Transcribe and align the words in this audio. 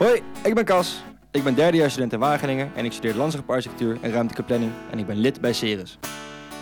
Hoi, 0.00 0.22
ik 0.42 0.54
ben 0.54 0.64
Cas. 0.64 1.02
Ik 1.30 1.44
ben 1.44 1.54
derdejaars 1.54 1.92
student 1.92 2.12
in 2.12 2.18
Wageningen 2.18 2.70
en 2.74 2.84
ik 2.84 2.92
studeer 2.92 3.14
landschap 3.14 3.50
en 3.50 3.98
ruimtelijke 4.00 4.42
planning 4.42 4.72
en 4.90 4.98
ik 4.98 5.06
ben 5.06 5.16
lid 5.16 5.40
bij 5.40 5.52
Ceres. 5.52 5.98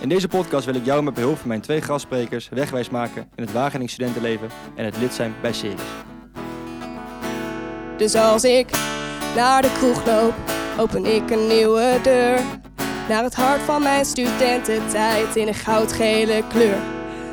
In 0.00 0.08
deze 0.08 0.28
podcast 0.28 0.66
wil 0.66 0.74
ik 0.74 0.84
jou 0.84 1.02
met 1.02 1.14
behulp 1.14 1.38
van 1.38 1.48
mijn 1.48 1.60
twee 1.60 1.82
gastsprekers 1.82 2.48
wegwijs 2.48 2.90
maken 2.90 3.28
in 3.34 3.42
het 3.42 3.52
Wageningen 3.52 3.92
studentenleven 3.92 4.48
en 4.74 4.84
het 4.84 4.96
lid 4.96 5.12
zijn 5.14 5.34
bij 5.40 5.52
Ceres. 5.52 5.80
Dus 7.96 8.14
als 8.14 8.44
ik 8.44 8.70
naar 9.34 9.62
de 9.62 9.72
kroeg 9.78 10.06
loop, 10.06 10.34
open 10.78 11.04
ik 11.04 11.30
een 11.30 11.46
nieuwe 11.46 11.98
deur. 12.02 12.40
Naar 13.08 13.22
het 13.22 13.34
hart 13.34 13.60
van 13.60 13.82
mijn 13.82 14.04
studententijd 14.04 15.36
in 15.36 15.48
een 15.48 15.54
goudgele 15.54 16.42
kleur. 16.48 16.78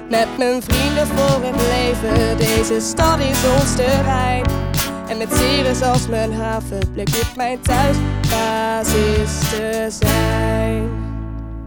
Met 0.09 0.27
mijn 0.37 0.61
vrienden 0.61 1.07
voor 1.07 1.43
het 1.43 1.61
leven, 1.61 2.37
deze 2.37 2.79
stad 2.81 3.19
is 3.19 3.45
ons 3.59 3.75
terrein. 3.75 4.64
En 5.07 5.17
met 5.17 5.33
Ceres 5.33 5.81
als 5.81 6.07
mijn 6.07 6.33
haven, 6.33 6.91
blik 6.93 7.09
ik 7.09 7.35
mijn 7.35 7.61
thuisbasis 7.61 9.49
te 9.49 9.87
zijn. 9.89 10.89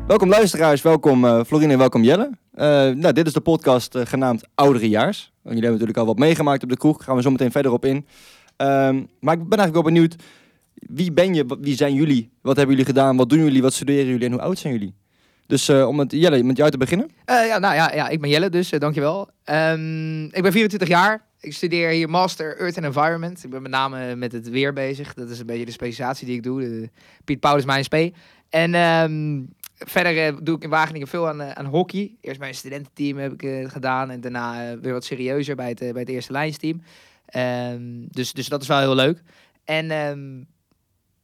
Welkom 0.07 0.29
luisteraars, 0.29 0.83
welkom 0.83 1.25
uh, 1.25 1.41
Florine 1.47 1.73
en 1.73 1.79
welkom 1.79 2.03
Jelle. 2.03 2.31
Uh, 2.55 2.65
nou, 2.95 3.13
dit 3.13 3.27
is 3.27 3.33
de 3.33 3.41
podcast 3.41 3.95
uh, 3.95 4.07
genaamd 4.07 4.45
Ouderejaars. 4.55 5.33
Jullie 5.43 5.53
hebben 5.61 5.71
natuurlijk 5.71 5.99
al 5.99 6.07
wat 6.07 6.19
meegemaakt 6.19 6.63
op 6.63 6.69
de 6.69 6.77
kroeg, 6.77 6.97
daar 6.97 7.07
gaan 7.07 7.17
we 7.17 7.23
zo 7.23 7.31
meteen 7.31 7.51
verder 7.51 7.73
op 7.73 7.85
in. 7.85 7.97
Um, 7.97 9.09
maar 9.21 9.35
ik 9.35 9.49
ben 9.49 9.59
eigenlijk 9.59 9.73
wel 9.73 9.83
benieuwd, 9.83 10.17
wie 10.75 11.13
ben 11.13 11.35
je, 11.35 11.59
wie 11.61 11.77
zijn 11.77 11.95
jullie, 11.95 12.31
wat 12.43 12.57
hebben 12.57 12.77
jullie 12.77 12.93
gedaan, 12.93 13.17
wat 13.17 13.29
doen 13.29 13.45
jullie, 13.45 13.63
wat 13.63 13.73
studeren 13.73 14.07
jullie 14.07 14.27
en 14.27 14.33
hoe 14.33 14.41
oud 14.41 14.59
zijn 14.59 14.73
jullie? 14.73 14.95
Dus 15.47 15.69
uh, 15.69 15.89
om 15.89 15.97
met 15.97 16.13
Jelle, 16.13 16.43
met 16.43 16.57
jou 16.57 16.71
te 16.71 16.79
beginnen. 16.79 17.11
Uh, 17.27 17.47
ja, 17.47 17.59
nou 17.59 17.75
ja, 17.75 17.95
ja, 17.95 18.09
ik 18.09 18.21
ben 18.21 18.31
Jelle 18.31 18.51
dus, 18.51 18.73
uh, 18.73 18.81
dankjewel. 18.81 19.31
Um, 19.45 20.25
ik 20.25 20.43
ben 20.43 20.53
24 20.53 20.89
jaar. 20.89 21.28
Ik 21.41 21.53
studeer 21.53 21.89
hier 21.89 22.11
Master 22.11 22.57
Earth 22.57 22.77
and 22.77 22.87
Environment. 22.87 23.45
Ik 23.45 23.51
ben 23.51 23.63
met 23.63 23.71
name 23.71 24.17
met 24.17 24.33
het 24.33 24.49
weer 24.49 24.73
bezig. 24.73 25.15
Dat 25.15 25.31
is 25.31 25.39
een 25.39 25.47
beetje 25.47 25.65
de 25.65 25.71
specialisatie 25.71 26.27
die 26.27 26.37
ik 26.37 26.43
doe. 26.43 26.91
Piet 27.25 27.41
Paulus 27.41 27.65
mijn 27.65 27.85
SP. 27.89 27.97
En 28.49 28.75
um, 28.75 29.49
verder 29.77 30.45
doe 30.45 30.57
ik 30.57 30.63
in 30.63 30.71
Wageningen 30.71 31.09
veel 31.09 31.29
aan, 31.29 31.43
aan 31.43 31.65
hockey. 31.65 32.17
Eerst 32.21 32.41
bij 32.41 32.53
studententeam 32.53 33.19
heb 33.19 33.43
ik 33.43 33.71
gedaan. 33.71 34.11
En 34.11 34.21
daarna 34.21 34.79
weer 34.79 34.93
wat 34.93 35.05
serieuzer 35.05 35.57
bij 35.57 35.69
het, 35.69 35.79
bij 35.79 36.01
het 36.01 36.09
eerste 36.09 36.33
lijnsteam. 36.33 36.83
Um, 37.37 38.07
dus, 38.11 38.33
dus 38.33 38.49
dat 38.49 38.63
is 38.63 38.69
wel 38.69 38.79
heel 38.79 38.95
leuk. 38.95 39.23
En 39.65 39.91
um, 39.91 40.47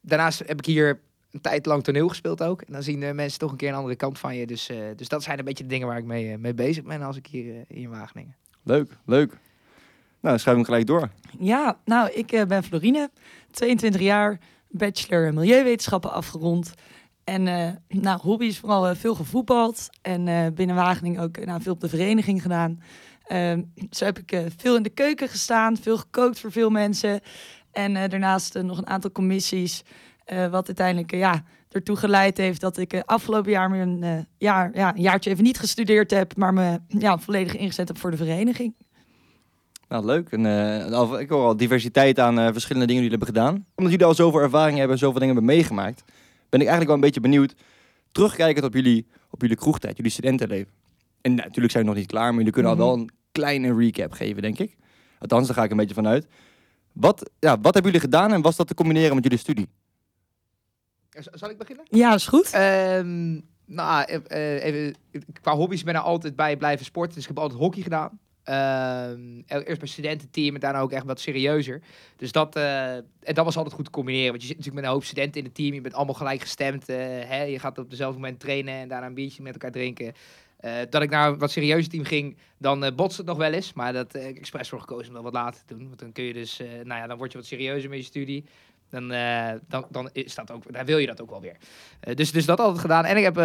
daarnaast 0.01 0.39
heb 0.39 0.57
ik 0.57 0.65
hier 0.65 0.99
een 1.31 1.41
tijd 1.41 1.65
lang 1.65 1.83
toneel 1.83 2.07
gespeeld 2.07 2.43
ook. 2.43 2.61
En 2.61 2.73
dan 2.73 2.83
zien 2.83 3.15
mensen 3.15 3.39
toch 3.39 3.51
een 3.51 3.57
keer 3.57 3.69
een 3.69 3.75
andere 3.75 3.95
kant 3.95 4.19
van 4.19 4.35
je. 4.35 4.47
Dus, 4.47 4.69
dus 4.95 5.07
dat 5.07 5.23
zijn 5.23 5.39
een 5.39 5.45
beetje 5.45 5.63
de 5.63 5.69
dingen 5.69 5.87
waar 5.87 5.97
ik 5.97 6.05
mee, 6.05 6.37
mee 6.37 6.53
bezig 6.53 6.83
ben 6.83 7.01
als 7.01 7.17
ik 7.17 7.27
hier 7.27 7.63
in 7.67 7.89
Wageningen. 7.89 8.35
Leuk, 8.63 8.97
leuk. 9.05 9.37
Nou, 10.25 10.37
schrijf 10.37 10.55
hem 10.55 10.65
gelijk 10.65 10.87
door. 10.87 11.09
Ja, 11.39 11.77
nou, 11.83 12.09
ik 12.11 12.45
ben 12.47 12.63
Florine, 12.63 13.09
22 13.51 14.01
jaar, 14.01 14.39
bachelor 14.69 15.33
milieuvetenschappen 15.33 16.11
afgerond. 16.11 16.73
En 17.23 17.43
nou, 17.87 18.19
hobby 18.21 18.45
is 18.45 18.59
vooral 18.59 18.95
veel 18.95 19.15
gevoetbald. 19.15 19.89
En 20.01 20.53
binnen 20.53 20.75
Wageningen 20.75 21.21
ook 21.21 21.45
nou, 21.45 21.61
veel 21.61 21.73
op 21.73 21.81
de 21.81 21.89
vereniging 21.89 22.41
gedaan. 22.41 22.79
Uh, 23.27 23.53
zo 23.91 24.05
heb 24.05 24.19
ik 24.19 24.31
uh, 24.31 24.39
veel 24.57 24.75
in 24.75 24.83
de 24.83 24.89
keuken 24.89 25.29
gestaan, 25.29 25.77
veel 25.77 25.97
gekookt 25.97 26.39
voor 26.39 26.51
veel 26.51 26.69
mensen. 26.69 27.19
En 27.71 27.95
uh, 27.95 28.03
daarnaast 28.07 28.61
nog 28.61 28.77
een 28.77 28.87
aantal 28.87 29.11
commissies. 29.11 29.83
wat 30.25 30.67
uiteindelijk 30.67 31.11
ja, 31.11 31.43
ertoe 31.71 31.95
geleid 31.95 32.37
heeft 32.37 32.61
dat 32.61 32.77
ik 32.77 33.01
afgelopen 33.05 33.51
jaar 33.51 33.71
een, 33.71 34.27
jaar, 34.37 34.71
ja, 34.73 34.95
een 34.95 35.01
jaartje 35.01 35.29
even 35.29 35.43
niet 35.43 35.59
gestudeerd 35.59 36.11
heb. 36.11 36.37
Maar 36.37 36.53
me 36.53 36.79
ja, 36.87 37.17
volledig 37.17 37.55
ingezet 37.55 37.87
heb 37.87 37.97
voor 37.97 38.11
de 38.11 38.17
vereniging. 38.17 38.73
Nou, 39.87 40.05
leuk. 40.05 40.31
En, 40.31 40.45
ik 41.19 41.29
hoor 41.29 41.45
al 41.45 41.57
diversiteit 41.57 42.19
aan 42.19 42.35
verschillende 42.35 42.87
dingen 42.87 43.01
die 43.01 43.09
jullie 43.09 43.09
hebben 43.09 43.27
gedaan. 43.27 43.65
Omdat 43.75 43.91
jullie 43.91 44.05
al 44.05 44.15
zoveel 44.15 44.39
ervaring 44.39 44.77
hebben 44.77 44.93
en 44.93 44.99
zoveel 44.99 45.19
dingen 45.19 45.35
hebben 45.35 45.55
meegemaakt. 45.55 46.03
Ben 46.49 46.59
ik 46.59 46.67
eigenlijk 46.67 46.85
wel 46.85 46.95
een 46.95 47.01
beetje 47.01 47.19
benieuwd. 47.19 47.55
Terugkijkend 48.11 48.65
op 48.65 48.73
jullie, 48.73 49.07
op 49.29 49.41
jullie 49.41 49.55
kroegtijd, 49.57 49.97
jullie 49.97 50.11
studentenleven. 50.11 50.71
En 51.21 51.35
natuurlijk 51.35 51.71
zijn 51.71 51.83
we 51.83 51.89
nog 51.89 51.99
niet 51.99 52.07
klaar, 52.07 52.27
maar 52.27 52.37
jullie 52.37 52.51
kunnen 52.51 52.71
mm 52.71 52.77
-hmm. 52.77 52.87
al 52.87 52.95
wel 52.95 53.03
een 53.03 53.11
kleine 53.31 53.75
recap 53.75 54.11
geven, 54.11 54.41
denk 54.41 54.59
ik. 54.59 54.77
Althans, 55.19 55.47
daar 55.47 55.55
ga 55.55 55.63
ik 55.63 55.71
een 55.71 55.77
beetje 55.77 55.93
vanuit. 55.93 56.27
Wat, 56.91 57.31
ja, 57.39 57.59
wat 57.59 57.73
hebben 57.73 57.91
jullie 57.91 57.99
gedaan 57.99 58.33
en 58.33 58.41
was 58.41 58.55
dat 58.55 58.67
te 58.67 58.73
combineren 58.73 59.15
met 59.15 59.23
jullie 59.23 59.39
studie? 59.39 59.67
Zal 61.09 61.49
ik 61.49 61.57
beginnen? 61.57 61.85
Ja, 61.89 62.13
is 62.13 62.27
goed. 62.27 62.53
Um, 62.55 63.47
nou, 63.65 64.03
even, 64.03 64.95
qua 65.41 65.55
hobby's 65.55 65.83
ben 65.83 65.95
ik 65.95 66.01
altijd 66.01 66.35
bij 66.35 66.57
blijven 66.57 66.85
sporten. 66.85 67.13
Dus 67.13 67.23
ik 67.23 67.29
heb 67.29 67.39
altijd 67.39 67.59
hockey 67.59 67.81
gedaan. 67.81 68.19
Uh, 68.49 69.09
eerst 69.47 69.79
bij 69.79 69.87
studententeam 69.87 70.53
en 70.53 70.59
daarna 70.59 70.79
ook 70.79 70.91
echt 70.91 71.05
wat 71.05 71.19
serieuzer. 71.19 71.81
Dus 72.15 72.31
dat, 72.31 72.57
uh, 72.57 72.95
en 72.95 73.33
dat 73.33 73.45
was 73.45 73.57
altijd 73.57 73.75
goed 73.75 73.85
te 73.85 73.91
combineren. 73.91 74.29
Want 74.29 74.41
je 74.41 74.47
zit 74.47 74.57
natuurlijk 74.57 74.83
met 74.83 74.91
een 74.91 74.97
hoop 74.97 75.07
studenten 75.07 75.39
in 75.39 75.45
het 75.45 75.55
team. 75.55 75.73
Je 75.73 75.81
bent 75.81 75.93
allemaal 75.93 76.13
gelijk 76.13 76.41
gestemd. 76.41 76.89
Uh, 76.89 76.95
hè? 76.99 77.43
Je 77.43 77.59
gaat 77.59 77.77
op 77.77 77.89
dezelfde 77.89 78.19
moment 78.19 78.39
trainen 78.39 78.73
en 78.73 78.87
daarna 78.87 79.07
een 79.07 79.13
biertje 79.13 79.43
met 79.43 79.53
elkaar 79.53 79.71
drinken. 79.71 80.13
Uh, 80.61 80.71
dat 80.89 81.01
ik 81.01 81.09
naar 81.09 81.31
een 81.31 81.37
wat 81.37 81.51
serieuzer 81.51 81.91
team 81.91 82.03
ging, 82.03 82.37
dan 82.57 82.83
uh, 82.83 82.91
botst 82.95 83.17
het 83.17 83.25
nog 83.25 83.37
wel 83.37 83.51
eens. 83.51 83.73
Maar 83.73 83.93
dat 83.93 84.13
heb 84.13 84.29
ik 84.29 84.37
expres 84.37 84.69
voor 84.69 84.79
gekozen 84.79 85.07
om 85.07 85.13
dat 85.13 85.23
wat 85.23 85.33
later 85.33 85.61
te 85.65 85.75
doen. 85.75 85.87
Want 85.87 85.99
dan 85.99 86.11
kun 86.11 86.23
je 86.23 86.33
dus, 86.33 86.61
uh, 86.61 86.67
nou 86.67 87.01
ja, 87.01 87.07
dan 87.07 87.17
word 87.17 87.31
je 87.31 87.37
wat 87.37 87.47
serieuzer 87.47 87.89
met 87.89 87.99
je 87.99 88.05
studie. 88.05 88.45
Dan, 88.95 89.07
dan, 89.67 89.85
dan, 89.89 90.09
is 90.11 90.35
dat 90.35 90.51
ook, 90.51 90.73
dan 90.73 90.85
wil 90.85 90.97
je 90.97 91.07
dat 91.07 91.21
ook 91.21 91.29
wel 91.29 91.41
weer. 91.41 91.57
dus, 92.15 92.31
dus 92.31 92.45
dat 92.45 92.59
altijd 92.59 92.79
gedaan. 92.79 93.05
En 93.05 93.17
ik 93.17 93.23
heb 93.23 93.35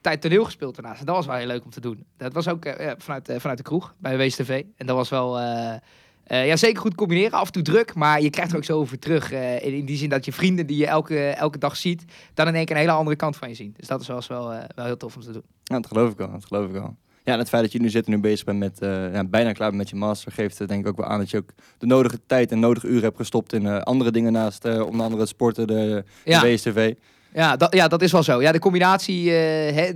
tijd 0.00 0.20
toneel 0.20 0.44
gespeeld 0.44 0.74
daarnaast. 0.74 1.00
En 1.00 1.06
dat 1.06 1.14
was 1.14 1.26
wel 1.26 1.34
heel 1.34 1.46
leuk 1.46 1.64
om 1.64 1.70
te 1.70 1.80
doen. 1.80 2.04
Dat 2.16 2.32
was 2.32 2.48
ook 2.48 2.66
vanuit, 2.98 3.32
vanuit 3.36 3.58
de 3.58 3.64
kroeg 3.64 3.94
bij 3.98 4.16
WSTV. 4.16 4.64
En 4.76 4.86
dat 4.86 4.96
was 4.96 5.08
wel... 5.08 5.38
Ja, 6.28 6.56
zeker 6.56 6.80
goed 6.80 6.94
combineren. 6.94 7.38
Af 7.38 7.46
en 7.46 7.52
toe 7.52 7.62
druk, 7.62 7.94
maar 7.94 8.20
je 8.20 8.30
krijgt 8.30 8.50
er 8.50 8.56
ook 8.56 8.64
zo 8.64 8.78
over 8.78 8.98
terug. 8.98 9.32
In, 9.32 9.72
in, 9.72 9.84
die 9.84 9.96
zin 9.96 10.08
dat 10.08 10.24
je 10.24 10.32
vrienden 10.32 10.66
die 10.66 10.76
je 10.76 10.86
elke, 10.86 11.28
elke 11.28 11.58
dag 11.58 11.76
ziet, 11.76 12.04
dan 12.34 12.48
in 12.48 12.54
één 12.54 12.64
keer 12.64 12.74
een 12.74 12.80
hele 12.80 12.94
andere 12.94 13.16
kant 13.16 13.36
van 13.36 13.48
je 13.48 13.54
zien. 13.54 13.74
Dus 13.76 13.88
dat 13.88 14.00
is 14.00 14.06
wel, 14.06 14.22
wel, 14.28 14.48
wel 14.74 14.84
heel 14.84 14.96
tof 14.96 15.16
om 15.16 15.22
te 15.22 15.32
doen. 15.32 15.44
Ja, 15.62 15.74
dat 15.74 15.86
geloof 15.86 16.12
ik 16.12 16.20
al. 16.20 16.30
Dat 16.30 16.44
geloof 16.44 16.70
ik 16.70 16.76
al. 16.76 16.96
Ja, 17.26 17.32
en 17.32 17.38
het 17.38 17.48
feit 17.48 17.62
dat 17.62 17.72
je 17.72 17.80
nu 17.80 17.88
zit 17.88 18.06
en 18.06 18.12
nu 18.12 18.18
bezig 18.18 18.44
bent 18.44 18.58
met 18.58 18.76
ja, 18.80 19.24
bijna 19.24 19.52
klaar 19.52 19.68
bent 19.68 19.80
met 19.80 19.90
je 19.90 19.96
master, 19.96 20.32
geeft 20.32 20.68
denk 20.68 20.80
ik 20.80 20.86
ook 20.86 20.96
wel 20.96 21.06
aan 21.06 21.18
dat 21.18 21.30
je 21.30 21.36
ook 21.36 21.50
de 21.78 21.86
nodige 21.86 22.20
tijd 22.26 22.52
en 22.52 22.60
nodige 22.60 22.86
uren 22.86 23.02
hebt 23.02 23.16
gestopt 23.16 23.52
in 23.52 23.82
andere 23.82 24.10
dingen 24.10 24.32
naast 24.32 24.64
onder 24.64 25.02
andere 25.02 25.20
het 25.20 25.28
sporten, 25.28 25.66
de, 25.66 26.04
ja. 26.24 26.40
de 26.40 26.52
WSTV. 26.52 26.94
Ja 27.36 27.56
dat, 27.56 27.74
ja, 27.74 27.88
dat 27.88 28.02
is 28.02 28.12
wel 28.12 28.22
zo. 28.22 28.42
Ja, 28.42 28.52
de 28.52 28.58
combinatie, 28.58 29.24
uh, 29.24 29.90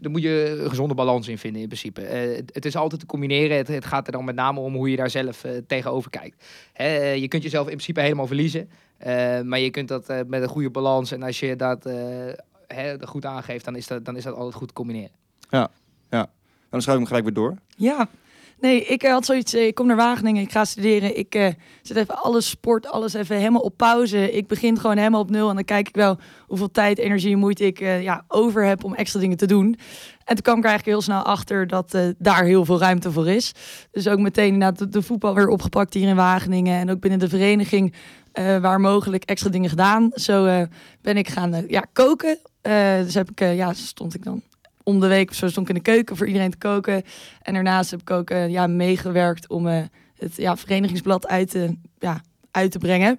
daar 0.00 0.10
moet 0.10 0.22
je 0.22 0.58
een 0.62 0.68
gezonde 0.68 0.94
balans 0.94 1.28
in 1.28 1.38
vinden 1.38 1.60
in 1.60 1.66
principe. 1.66 2.00
Het, 2.00 2.50
het, 2.52 2.64
is 2.64 2.76
altijd 2.76 3.00
te 3.00 3.06
combineren. 3.06 3.56
Het, 3.56 3.68
het, 3.68 3.84
gaat 3.84 4.06
er 4.06 4.12
dan 4.12 4.24
met 4.24 4.34
name 4.34 4.60
om 4.60 4.74
hoe 4.74 4.90
je 4.90 4.96
daar 4.96 5.10
zelf 5.10 5.44
tegenover 5.66 6.10
kijkt. 6.10 6.44
Hè, 6.72 7.10
je 7.10 7.28
kunt 7.28 7.42
jezelf 7.42 7.66
in 7.66 7.72
principe 7.72 8.00
helemaal 8.00 8.26
verliezen. 8.26 8.68
maar 9.44 9.58
je 9.58 9.70
kunt 9.70 9.88
dat 9.88 10.06
met 10.26 10.42
een 10.42 10.48
goede 10.48 10.70
balans 10.70 11.12
en 11.12 11.22
als 11.22 11.40
je 11.40 11.56
dat 11.56 11.84
hè, 12.66 13.06
goed 13.06 13.24
aangeeft, 13.24 13.64
dan 13.64 13.76
is 13.76 13.86
dat, 13.86 14.04
dan 14.04 14.16
is 14.16 14.24
dat 14.24 14.34
altijd 14.34 14.54
goed 14.54 14.68
te 14.68 14.74
combineren. 14.74 15.10
Ja. 15.50 15.70
Dan 16.70 16.82
schrijf 16.82 16.98
ik 16.98 17.06
hem 17.06 17.06
gelijk 17.06 17.24
weer 17.24 17.44
door. 17.44 17.56
Ja, 17.76 18.08
Nee, 18.60 18.84
ik 18.84 19.02
had 19.02 19.24
zoiets. 19.24 19.54
Ik 19.54 19.74
kom 19.74 19.86
naar 19.86 19.96
Wageningen, 19.96 20.42
ik 20.42 20.52
ga 20.52 20.64
studeren. 20.64 21.18
Ik 21.18 21.34
uh, 21.34 21.48
zet 21.82 21.96
even 21.96 22.22
alles 22.22 22.48
sport, 22.48 22.86
alles 22.86 23.14
even 23.14 23.36
helemaal 23.36 23.60
op 23.60 23.76
pauze. 23.76 24.32
Ik 24.32 24.46
begin 24.46 24.78
gewoon 24.78 24.96
helemaal 24.96 25.20
op 25.20 25.30
nul. 25.30 25.48
En 25.48 25.54
dan 25.54 25.64
kijk 25.64 25.88
ik 25.88 25.94
wel 25.94 26.18
hoeveel 26.46 26.70
tijd, 26.70 26.98
energie 26.98 27.32
en 27.32 27.38
moeite 27.38 27.66
ik 27.66 27.78
ja, 27.78 28.24
over 28.28 28.64
heb 28.64 28.84
om 28.84 28.94
extra 28.94 29.20
dingen 29.20 29.36
te 29.36 29.46
doen. 29.46 29.78
En 30.24 30.34
toen 30.34 30.42
kwam 30.42 30.58
ik 30.58 30.64
eigenlijk 30.64 30.96
heel 30.96 31.02
snel 31.02 31.22
achter 31.22 31.66
dat 31.66 31.98
daar 32.18 32.44
heel 32.44 32.64
veel 32.64 32.78
ruimte 32.78 33.12
voor 33.12 33.28
is. 33.28 33.54
Dus 33.90 34.08
ook 34.08 34.18
meteen 34.18 34.58
de, 34.58 34.88
de 34.88 35.02
voetbal 35.02 35.34
weer 35.34 35.48
opgepakt 35.48 35.94
hier 35.94 36.08
in 36.08 36.16
Wageningen. 36.16 36.78
En 36.78 36.90
ook 36.90 37.00
binnen 37.00 37.18
de 37.18 37.28
vereniging 37.28 37.94
waar 38.32 38.80
mogelijk 38.80 39.24
extra 39.24 39.50
dingen 39.50 39.70
gedaan. 39.70 40.10
Zo 40.14 40.66
ben 41.02 41.16
ik 41.16 41.28
gaan 41.28 41.64
ja, 41.68 41.84
koken. 41.92 42.38
dus 43.02 43.14
heb 43.14 43.30
ik, 43.30 43.38
ja, 43.40 43.72
stond 43.72 44.14
ik 44.14 44.24
dan 44.24 44.42
om 44.88 45.00
de 45.00 45.06
week 45.06 45.34
zo 45.34 45.48
stond 45.48 45.68
ik 45.68 45.76
in 45.76 45.82
de 45.82 45.90
keuken 45.90 46.16
voor 46.16 46.26
iedereen 46.26 46.50
te 46.50 46.58
koken. 46.58 47.02
En 47.42 47.54
daarnaast 47.54 47.90
heb 47.90 48.00
ik 48.00 48.10
ook 48.10 48.30
uh, 48.30 48.48
ja, 48.48 48.66
meegewerkt 48.66 49.48
om 49.48 49.66
uh, 49.66 49.82
het 50.16 50.36
ja, 50.36 50.56
verenigingsblad 50.56 51.26
uit 51.26 51.50
te, 51.50 51.76
ja, 51.98 52.20
uit 52.50 52.70
te 52.70 52.78
brengen. 52.78 53.18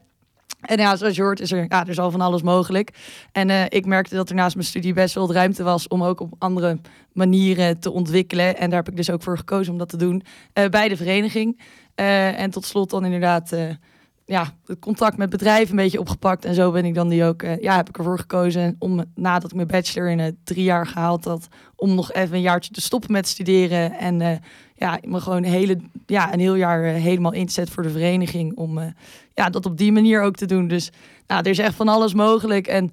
En 0.62 0.78
ja, 0.78 0.96
zoals 0.96 1.16
je 1.16 1.22
hoort 1.22 1.40
is 1.40 1.52
er, 1.52 1.66
ja, 1.70 1.82
er 1.82 1.90
is 1.90 2.00
al 2.00 2.12
van 2.12 2.22
alles 2.22 2.42
mogelijk. 2.42 2.92
En 3.32 3.50
uh, 3.50 3.64
ik 3.68 3.86
merkte 3.86 4.16
dat 4.16 4.30
er 4.30 4.36
naast 4.36 4.56
mijn 4.56 4.68
studie 4.68 4.94
best 4.94 5.16
wel 5.16 5.34
ruimte 5.34 5.64
was 5.64 5.88
om 5.88 6.04
ook 6.04 6.20
op 6.20 6.34
andere 6.38 6.80
manieren 7.14 7.80
te 7.80 7.92
ontwikkelen. 7.92 8.58
En 8.58 8.70
daar 8.70 8.80
heb 8.80 8.90
ik 8.90 8.96
dus 8.96 9.10
ook 9.10 9.24
voor 9.24 9.38
gekozen 9.38 9.72
om 9.74 9.80
dat 9.80 9.90
te 9.90 9.98
doen 9.98 10.24
bij 10.70 10.88
de 10.88 10.98
vereniging. 10.98 11.60
en 11.96 12.50
tot 12.50 12.66
slot 12.66 12.90
dan 12.90 13.06
inderdaad 13.06 13.56
ja, 14.30 14.54
het 14.66 14.80
contact 14.80 15.18
met 15.18 15.30
bedrijven 15.30 15.70
een 15.70 15.84
beetje 15.84 16.00
opgepakt. 16.00 16.46
En 16.46 16.54
zo 16.54 16.72
ben 16.72 16.86
ik 16.86 16.94
dan 16.94 17.10
die 17.10 17.24
ook, 17.24 17.44
uh, 17.44 17.62
ja, 17.62 17.76
heb 17.76 17.90
ik 17.90 17.98
ervoor 17.98 18.20
gekozen 18.20 18.76
om 18.80 19.04
nadat 19.16 19.50
ik 19.50 19.56
mijn 19.56 19.68
bachelor 19.68 20.10
in 20.10 20.20
het 20.20 20.36
drie 20.44 20.64
jaar 20.64 20.88
gehaald 20.88 21.26
had, 21.26 21.48
om 21.76 21.96
nog 21.96 22.14
even 22.14 22.36
een 22.36 22.42
jaartje 22.42 22.72
te 22.72 22.82
stoppen 22.82 23.12
met 23.12 23.28
studeren. 23.28 23.92
En 23.92 24.20
uh, 24.20 24.32
ja, 24.76 25.00
me 25.02 25.20
gewoon 25.20 25.44
hele, 25.44 25.78
ja, 26.06 26.34
een 26.34 26.40
heel 26.40 26.56
jaar 26.56 26.84
uh, 26.86 27.02
helemaal 27.02 27.34
inzet 27.34 27.70
voor 27.70 27.84
de 27.84 27.90
vereniging. 27.90 28.56
Om 28.56 28.94
ja, 29.34 29.50
dat 29.50 29.66
op 29.66 29.78
die 29.78 29.92
manier 29.92 30.22
ook 30.22 30.36
te 30.36 30.46
doen. 30.46 30.68
Dus 30.68 30.92
nou, 31.28 31.42
er 31.42 31.50
is 31.50 31.60
echt 31.60 31.76
van 31.76 31.88
alles 31.88 32.14
mogelijk. 32.14 32.68
En 32.68 32.92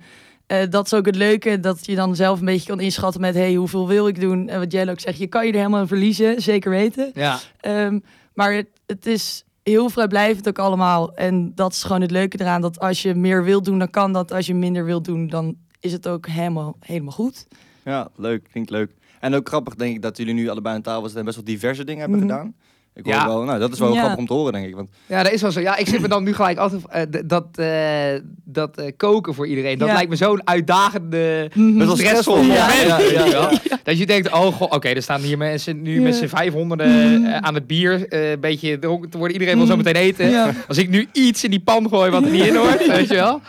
dat 0.71 0.85
is 0.85 0.95
ook 0.95 1.07
het 1.07 1.17
leuke, 1.17 1.61
dat 1.61 1.87
je 1.87 1.95
dan 1.95 2.17
zelf 2.17 2.39
een 2.39 2.45
beetje 2.45 2.69
kan 2.69 2.81
inschatten 2.81 3.21
met, 3.21 3.35
hey, 3.35 3.55
hoeveel 3.55 3.89
wil 3.89 4.09
ik 4.09 4.21
doen? 4.21 4.49
En 4.49 4.59
wat 4.59 4.73
jij 4.73 4.91
ook 4.91 5.01
zegt, 5.01 5.19
je 5.19 5.27
kan 5.27 5.47
je 5.47 5.53
er 5.53 5.59
helemaal 5.59 5.87
verliezen, 5.87 6.43
zeker 6.43 6.71
weten. 6.71 7.11
Ja. 7.15 7.39
Um, 7.63 8.03
maar 8.35 8.53
het, 8.53 8.69
het 8.87 9.07
is 9.07 9.45
heel 9.71 9.91
vrijblijvend 9.91 10.49
ook 10.49 10.59
allemaal. 10.59 11.15
En 11.15 11.53
dat 11.55 11.73
is 11.73 11.83
gewoon 11.83 12.01
het 12.01 12.11
leuke 12.11 12.41
eraan. 12.41 12.61
Dat 12.61 12.79
als 12.81 13.03
je 13.03 13.15
meer 13.15 13.45
wilt 13.45 13.65
doen, 13.65 13.79
dan 13.79 13.91
kan 13.91 14.13
dat. 14.13 14.33
Als 14.33 14.47
je 14.47 14.55
minder 14.55 14.85
wilt 14.85 15.05
doen, 15.05 15.27
dan 15.29 15.57
is 15.81 15.93
het 15.93 16.09
ook 16.09 16.27
helemaal, 16.27 16.77
helemaal 16.81 17.13
goed. 17.13 17.47
Ja, 17.85 18.09
leuk. 18.17 18.49
Klinkt 18.51 18.71
leuk. 18.71 18.91
En 19.21 19.35
ook 19.35 19.49
grappig, 19.49 19.75
denk 19.75 19.95
ik, 19.95 20.03
dat 20.03 20.17
jullie 20.17 20.35
nu 20.35 20.49
allebei 20.49 20.75
aan 20.75 20.83
tafel 20.83 21.03
zitten 21.03 21.19
en 21.19 21.25
best 21.25 21.37
wel 21.37 21.45
diverse 21.45 21.85
dingen 21.85 22.01
hebben 22.01 22.19
Mhm. 22.19 22.29
gedaan. 22.29 22.55
Ik 22.97 23.05
hoor 23.05 23.15
Ja. 23.15 23.27
wel, 23.27 23.43
nou, 23.43 23.59
dat 23.59 23.73
is 23.73 23.79
wel 23.79 23.93
Ja. 23.93 23.99
grappig 23.99 24.19
om 24.19 24.27
te 24.27 24.33
horen, 24.33 24.53
denk 24.53 24.67
ik. 24.67 24.75
Want, 24.75 24.89
Ja, 25.07 25.23
dat 25.23 25.33
is 25.33 25.41
wel 25.43 25.51
zo. 25.51 25.61
Ja, 25.61 25.77
ik 25.77 25.89
zit 25.89 26.01
me 26.01 26.09
dan 26.09 26.25
nu 26.25 26.35
gelijk 26.35 26.59
altijd... 26.59 26.83
eh, 26.89 27.03
dat 27.27 27.47
eh, 27.55 28.21
dat 28.45 28.79
eh, 28.79 28.93
koken 28.97 29.35
voor 29.35 29.47
iedereen, 29.47 29.79
dat 29.79 29.89
Ja. 29.89 29.95
lijkt 29.95 30.11
me 30.11 30.17
zo'n 30.17 30.41
uitdagende... 30.49 31.51
Mhm. 31.55 31.75
Best 31.79 31.87
wel 31.87 31.97
stressvol 31.97 32.37
moment, 32.37 32.55
Ja, 32.59 32.73
ja, 32.83 32.97
weet 32.97 33.11
ja, 33.11 33.25
je 33.25 33.31
wel? 33.31 33.51
ja. 33.71 33.79
Dat 33.83 33.99
je 33.99 34.07
denkt, 34.07 34.33
oh 34.33 34.47
god, 34.47 34.71
oké, 34.75 34.89
er 34.89 35.03
staan 35.03 35.21
hier 35.21 35.39
mensen 35.39 35.83
nu 35.83 35.95
Ja. 35.95 36.01
met 36.01 36.15
z'n 36.15 36.27
vijfhonderden 36.27 37.25
eh, 37.27 37.37
aan 37.37 37.55
het 37.55 37.67
bier. 37.67 38.09
eh, 38.09 38.31
een 38.31 38.41
beetje 38.41 38.79
dronken 38.79 39.11
te 39.11 39.19
worden. 39.19 39.37
Iedereen 39.37 39.57
wil 39.59 39.67
zo 39.67 39.77
Mm. 39.77 39.83
meteen 39.83 40.03
eten. 40.03 40.31
Ja. 40.31 40.53
Als 40.69 40.79
ik 40.79 40.89
nu 40.89 41.09
iets 41.13 41.45
in 41.45 41.51
die 41.51 41.61
pan 41.61 41.89
gooi 41.89 42.11
wat 42.11 42.25
er 42.25 42.31
niet 42.31 42.45
in 42.47 42.57
hoort, 42.57 42.87
weet 42.97 43.09
je 43.09 43.15
wel? 43.15 43.41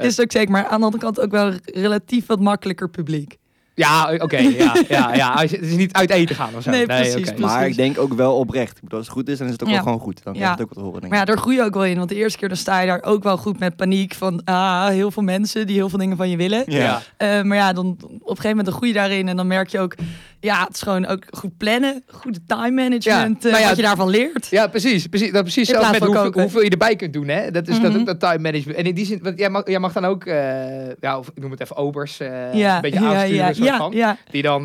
Is 0.00 0.20
ook 0.20 0.32
zeker, 0.32 0.50
maar 0.50 0.66
aan 0.66 0.78
de 0.78 0.84
andere 0.84 1.02
kant 1.02 1.20
ook 1.20 1.30
wel 1.30 1.46
een 1.46 1.60
relatief 1.64 2.26
wat 2.26 2.40
makkelijker 2.40 2.88
publiek. 2.90 3.38
Ja, 3.80 4.14
oké, 4.18 4.36
ja, 4.38 4.74
ja, 4.88 5.14
ja. 5.14 5.30
Als 5.32 5.50
je- 5.50 5.56
Het 5.56 5.66
is 5.66 5.76
niet 5.76 5.92
uit 5.92 6.10
eten 6.10 6.34
gaan 6.36 6.48
of 6.56 6.62
zo. 6.62 6.70
Nee, 6.70 6.86
precies, 6.86 7.34
maar 7.34 7.66
ik 7.66 7.76
denk 7.76 7.98
ook 7.98 8.12
wel 8.12 8.36
oprecht. 8.36 8.80
Als 8.88 9.00
het 9.00 9.08
goed 9.08 9.28
is, 9.28 9.38
dan 9.38 9.46
is 9.46 9.52
het 9.52 9.62
ook 9.62 9.68
Ja. 9.68 9.74
wel 9.74 9.82
gewoon 9.82 9.98
goed. 10.00 10.20
Dan 10.24 10.34
Ja. 10.34 10.38
krijg 10.40 10.56
je 10.56 10.60
het 10.62 10.68
ook 10.68 10.68
wat 10.68 10.78
te 10.78 10.84
horen, 10.84 11.00
denk 11.00 11.12
Maar 11.12 11.20
ja, 11.20 11.26
daar 11.26 11.38
groei 11.38 11.56
je 11.56 11.62
ook 11.62 11.74
wel 11.74 11.84
in. 11.84 11.96
Want 11.96 12.08
de 12.08 12.14
eerste 12.14 12.38
keer 12.38 12.48
dan 12.48 12.56
sta 12.56 12.80
je 12.80 12.86
daar 12.86 13.02
ook 13.02 13.22
wel 13.22 13.36
goed 13.36 13.58
met 13.58 13.76
paniek 13.76 14.14
van 14.14 14.40
ah, 14.44 14.86
heel 14.86 15.10
veel 15.10 15.22
mensen 15.22 15.66
die 15.66 15.76
heel 15.76 15.88
veel 15.88 15.98
dingen 15.98 16.16
van 16.16 16.30
je 16.30 16.36
willen. 16.36 16.62
Ja. 16.66 17.02
Eh, 17.16 17.42
maar 17.42 17.56
ja, 17.56 17.72
dan 17.72 17.86
op 17.86 18.00
een 18.10 18.20
gegeven 18.20 18.48
moment 18.48 18.66
dan 18.66 18.74
groei 18.74 18.88
je 18.92 18.96
daarin 18.98 19.28
en 19.28 19.36
dan 19.36 19.46
merk 19.46 19.68
je 19.68 19.80
ook, 19.80 19.94
ja, 20.40 20.64
het 20.64 20.74
is 20.74 20.82
gewoon 20.82 21.06
ook 21.06 21.24
goed 21.30 21.56
plannen, 21.56 22.02
goede 22.06 22.38
time 22.46 22.70
management, 22.70 23.42
Ja, 23.42 23.48
eh, 23.48 23.52
nou 23.52 23.62
ja, 23.62 23.68
wat 23.68 23.76
je 23.76 23.82
daarvan 23.82 24.08
leert. 24.08 24.46
Ja, 24.50 24.66
precies. 24.66 25.06
precies, 25.06 25.32
dat, 25.32 25.42
precies 25.42 25.68
In 25.68 25.74
zelfs 25.74 25.90
met 25.90 26.02
hoeveel, 26.04 26.32
hoeveel 26.32 26.62
je 26.62 26.70
erbij 26.70 26.96
kunt 26.96 27.12
doen. 27.12 27.28
Hè? 27.28 27.50
Dat 27.50 27.68
is 27.68 27.80
dat, 27.80 27.90
Mhm. 27.90 28.00
ook 28.00 28.06
dat 28.06 28.20
time 28.20 28.38
management. 28.38 28.78
En 28.78 28.84
in 28.84 28.94
die 28.94 29.06
zin, 29.06 29.18
want 29.22 29.38
jij 29.38 29.50
mag, 29.50 29.66
jij 29.68 29.78
mag 29.78 29.92
dan 29.92 30.04
ook, 30.04 30.24
eh, 30.24 30.88
ja, 31.00 31.18
of 31.18 31.28
ik 31.28 31.40
noem 31.42 31.50
het 31.50 31.60
even 31.60 31.76
obers, 31.76 32.20
eh, 32.20 32.54
ja, 32.54 32.74
een 32.74 32.80
beetje 32.80 32.98
aansturen. 32.98 33.54
soort 33.54 33.76
van. 33.76 33.90
Die 34.30 34.42
dan... 34.42 34.64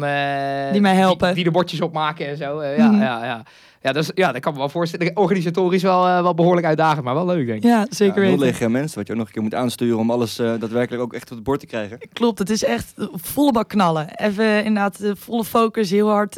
Die 0.71 0.81
mij 0.81 0.95
helpen. 0.95 1.25
Die, 1.25 1.35
die 1.35 1.43
de 1.43 1.51
bordjes 1.51 1.81
opmaken 1.81 2.27
en 2.27 2.37
zo. 2.37 2.59
eh, 2.59 2.77
ja, 2.77 2.87
Mhm. 2.91 3.01
ja, 3.01 3.25
ja. 3.25 3.43
Ja, 3.85 3.91
dat 3.91 4.03
is, 4.03 4.11
ja, 4.13 4.31
dat 4.31 4.41
kan 4.41 4.53
me 4.53 4.59
wel 4.59 4.69
voorstellen. 4.69 5.11
Organisatorisch 5.17 5.81
wel, 5.81 6.07
eh, 6.07 6.21
wel 6.21 6.33
behoorlijk 6.33 6.67
uitdagend, 6.67 7.03
maar 7.05 7.13
wel 7.13 7.25
leuk, 7.25 7.45
denk 7.45 7.57
ik. 7.57 7.63
Ja, 7.69 7.85
zeker 7.89 8.23
Ja, 8.23 8.29
weten. 8.29 8.45
lege 8.45 8.69
mensen, 8.69 8.97
wat 8.97 9.07
je 9.07 9.13
ook 9.13 9.19
nog 9.19 9.27
een 9.27 9.33
keer 9.33 9.41
moet 9.43 9.53
aansturen 9.55 9.97
om 9.97 10.11
alles 10.11 10.39
eh, 10.39 10.45
daadwerkelijk 10.59 11.03
ook 11.03 11.13
echt 11.13 11.29
op 11.29 11.35
het 11.35 11.43
bord 11.45 11.59
te 11.59 11.65
krijgen. 11.65 11.97
Klopt, 12.13 12.39
het 12.39 12.49
is 12.49 12.63
echt 12.63 12.93
volle 13.13 13.51
bak 13.51 13.69
knallen. 13.69 14.07
Even 14.15 14.57
inderdaad, 14.63 14.99
eh, 14.99 15.11
volle 15.15 15.43
focus, 15.43 15.89
heel 15.89 16.09
hard, 16.09 16.37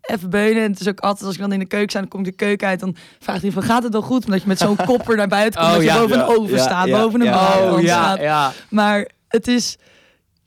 even 0.00 0.30
beunen. 0.30 0.62
En 0.62 0.70
het 0.70 0.80
is 0.80 0.88
ook 0.88 1.00
altijd, 1.00 1.24
als 1.26 1.34
ik 1.34 1.40
dan 1.40 1.52
in 1.52 1.58
de 1.58 1.66
keuken 1.66 1.90
sta, 1.90 1.98
dan 2.00 2.08
kom 2.08 2.20
ik 2.20 2.26
de 2.26 2.32
keuken 2.32 2.68
uit, 2.68 2.80
dan 2.80 2.96
vraagt 3.18 3.42
hij 3.42 3.52
van, 3.52 3.62
gaat 3.62 3.82
het 3.82 3.92
wel 3.92 4.02
goed? 4.02 4.24
Omdat 4.24 4.42
je 4.42 4.48
met 4.48 4.58
zo'n 4.58 4.76
kopper 4.86 5.16
naar 5.16 5.28
buiten 5.28 5.60
komt, 5.60 5.72
Oh, 5.72 5.78
dat 5.78 5.86
je 5.86 5.92
ja, 5.92 6.00
boven 6.00 6.16
ja, 6.16 6.22
een 6.28 6.36
oven 6.36 6.56
ja, 6.56 6.62
staat, 6.62 6.86
ja, 6.86 7.00
boven 7.02 7.20
een 7.20 7.26
ja. 7.26 7.70
Oh, 7.72 7.78
staat. 7.78 8.20
ja. 8.20 8.52
Maar 8.70 9.08
het 9.28 9.48
is, 9.48 9.76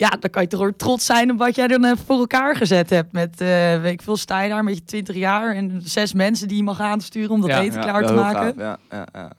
ja, 0.01 0.09
dan 0.09 0.29
kan 0.29 0.41
je 0.41 0.47
toch 0.47 0.61
ook 0.61 0.77
trots 0.77 1.05
zijn 1.05 1.31
op 1.31 1.37
wat 1.37 1.55
jij 1.55 1.67
dan 1.67 1.85
eh, 1.85 1.91
voor 2.05 2.17
elkaar 2.19 2.55
gezet 2.55 2.89
hebt. 2.89 3.11
Met, 3.11 3.41
eh 3.41 3.81
weet 3.81 3.91
ik 3.93 4.01
veel, 4.01 4.17
sta 4.17 4.41
je 4.41 4.49
daar 4.49 4.63
met 4.63 4.75
je 4.75 4.83
20 4.83 5.15
jaar 5.15 5.55
en 5.55 5.81
zes 5.83 6.13
mensen 6.13 6.47
die 6.47 6.57
je 6.57 6.63
mag 6.63 6.79
aansturen 6.79 7.29
om 7.29 7.41
dat 7.41 7.49
Ja, 7.49 7.61
eten 7.61 7.73
Ja, 7.81 7.81
klaar 7.81 8.05
te 8.05 8.13
maken. 8.13 8.41
gaaf. 8.41 8.53
Ja, 8.57 8.77
ja, 8.89 9.07
ja. 9.13 9.31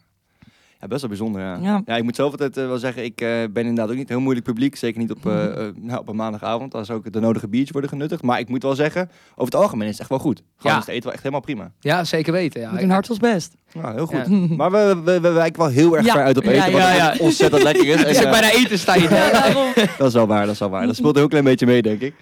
Ja, 0.83 0.89
best 0.89 1.01
wel 1.01 1.11
bijzonder. 1.11 1.41
Ja. 1.41 1.59
Ja. 1.63 1.83
Ja. 1.85 1.97
ik 1.97 2.03
moet 2.03 2.17
zelf 2.17 2.31
altijd 2.31 2.57
eh, 2.57 2.67
wel 2.67 2.79
zeggen, 2.79 3.05
ik 3.05 3.21
eh, 3.21 3.29
ben 3.29 3.65
inderdaad 3.67 3.91
ook 3.91 3.97
niet 3.97 4.09
heel 4.09 4.21
moeilijk 4.21 4.47
publiek. 4.47 4.77
Zeker 4.77 5.01
niet 5.01 5.11
op, 5.11 5.27
eh, 5.27 5.45
eh, 5.67 5.75
nou, 5.77 6.01
op 6.01 6.09
een 6.09 6.17
maandagavond, 6.17 6.75
als 6.75 6.91
ook 6.91 7.13
de 7.13 7.21
nodige 7.21 7.49
biertjes 7.49 7.71
worden 7.71 7.91
genuttigd. 7.91 8.23
Maar 8.23 8.39
ik 8.39 8.49
moet 8.49 8.63
wel 8.63 8.75
zeggen, 8.75 9.11
over 9.31 9.45
het 9.53 9.55
algemeen 9.55 9.85
is 9.87 9.93
het 9.93 10.01
echt 10.01 10.09
wel 10.11 10.19
goed. 10.19 10.43
Gewoon 10.57 10.73
Ja. 10.73 10.79
is 10.79 10.85
het 10.87 10.89
eten 10.95 11.03
wel 11.05 11.13
echt 11.13 11.23
helemaal 11.23 11.45
prima. 11.45 11.73
ja, 11.81 12.05
zeker 12.05 12.33
weten. 12.33 12.61
Ja. 12.61 12.73
We 12.73 12.79
doen 12.81 12.91
hard 12.91 13.11
ons 13.11 13.19
best. 13.19 13.55
Nou, 13.73 13.95
heel 13.95 14.07
goed. 14.07 14.27
Ja. 14.29 14.55
Maar 14.57 14.71
we, 14.71 15.01
we, 15.05 15.21
we 15.21 15.31
wijken 15.31 15.61
wel 15.63 15.71
heel 15.71 15.97
erg 15.97 16.07
Ja. 16.07 16.13
ver 16.13 16.23
uit 16.23 16.37
op 16.37 16.45
Ja, 16.45 16.51
eten, 16.51 16.73
wat 16.73 16.81
ja, 16.81 16.95
ja. 16.95 17.15
ontzettend 17.19 17.63
lekker 17.63 17.87
is. 17.87 18.01
Ook 18.19 18.25
eh, 18.25 18.31
bijna 18.31 18.51
eten 18.53 18.79
sta 18.79 18.95
je 18.95 19.03
Ja, 19.03 19.09
daar. 19.09 19.33
daarom. 19.33 19.73
Dat 19.99 20.07
is 20.09 20.15
wel 20.15 20.27
waar, 20.27 20.45
dat 20.45 20.55
is 20.55 20.59
wel 20.61 20.71
waar. 20.71 20.87
Dat 20.87 20.97
speelt 20.97 21.13
een 21.15 21.21
heel 21.21 21.29
klein 21.29 21.45
beetje 21.45 21.67
mee, 21.67 21.83
denk 21.83 22.01
ik. 22.01 22.15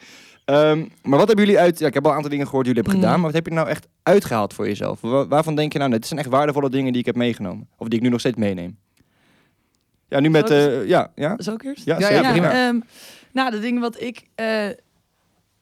Ehm, 0.50 0.78
maar 1.02 1.18
wat 1.18 1.26
hebben 1.28 1.44
jullie 1.46 1.60
uit... 1.60 1.78
Ja, 1.78 1.86
ik 1.86 1.94
heb 1.94 2.04
al 2.04 2.10
een 2.10 2.16
aantal 2.16 2.30
dingen 2.30 2.46
gehoord 2.46 2.64
die 2.64 2.74
jullie 2.74 2.88
hebben 2.90 3.02
Mm. 3.02 3.08
gedaan. 3.08 3.22
Maar 3.24 3.32
wat 3.32 3.42
heb 3.44 3.52
je 3.52 3.58
nou 3.60 3.68
echt 3.68 3.88
uitgehaald 4.02 4.54
voor 4.54 4.66
jezelf? 4.66 5.00
Wa- 5.00 5.26
waarvan 5.26 5.54
denk 5.54 5.72
je 5.72 5.78
nou, 5.78 5.90
dit 5.90 6.06
zijn 6.06 6.20
echt 6.20 6.28
waardevolle 6.28 6.70
dingen 6.70 6.90
die 6.92 7.00
ik 7.00 7.06
heb 7.06 7.16
meegenomen? 7.16 7.68
Of 7.76 7.88
die 7.88 7.98
ik 7.98 8.04
nu 8.04 8.10
nog 8.10 8.20
steeds 8.20 8.36
meeneem? 8.36 8.78
Ja, 10.08 10.20
nu 10.20 10.30
met... 10.30 10.50
Eh, 10.50 10.86
ja, 10.86 11.12
ja? 11.14 11.38
Is 11.38 11.48
ook 11.48 11.62
eerst? 11.62 11.84
Ja, 11.84 11.98
ja, 11.98 12.30
prima. 12.32 12.52
ehm, 12.66 12.80
nou, 13.32 13.50
de 13.50 13.58
dingen 13.60 13.80
wat 13.80 14.00
ik 14.00 14.22
eh, 14.34 14.68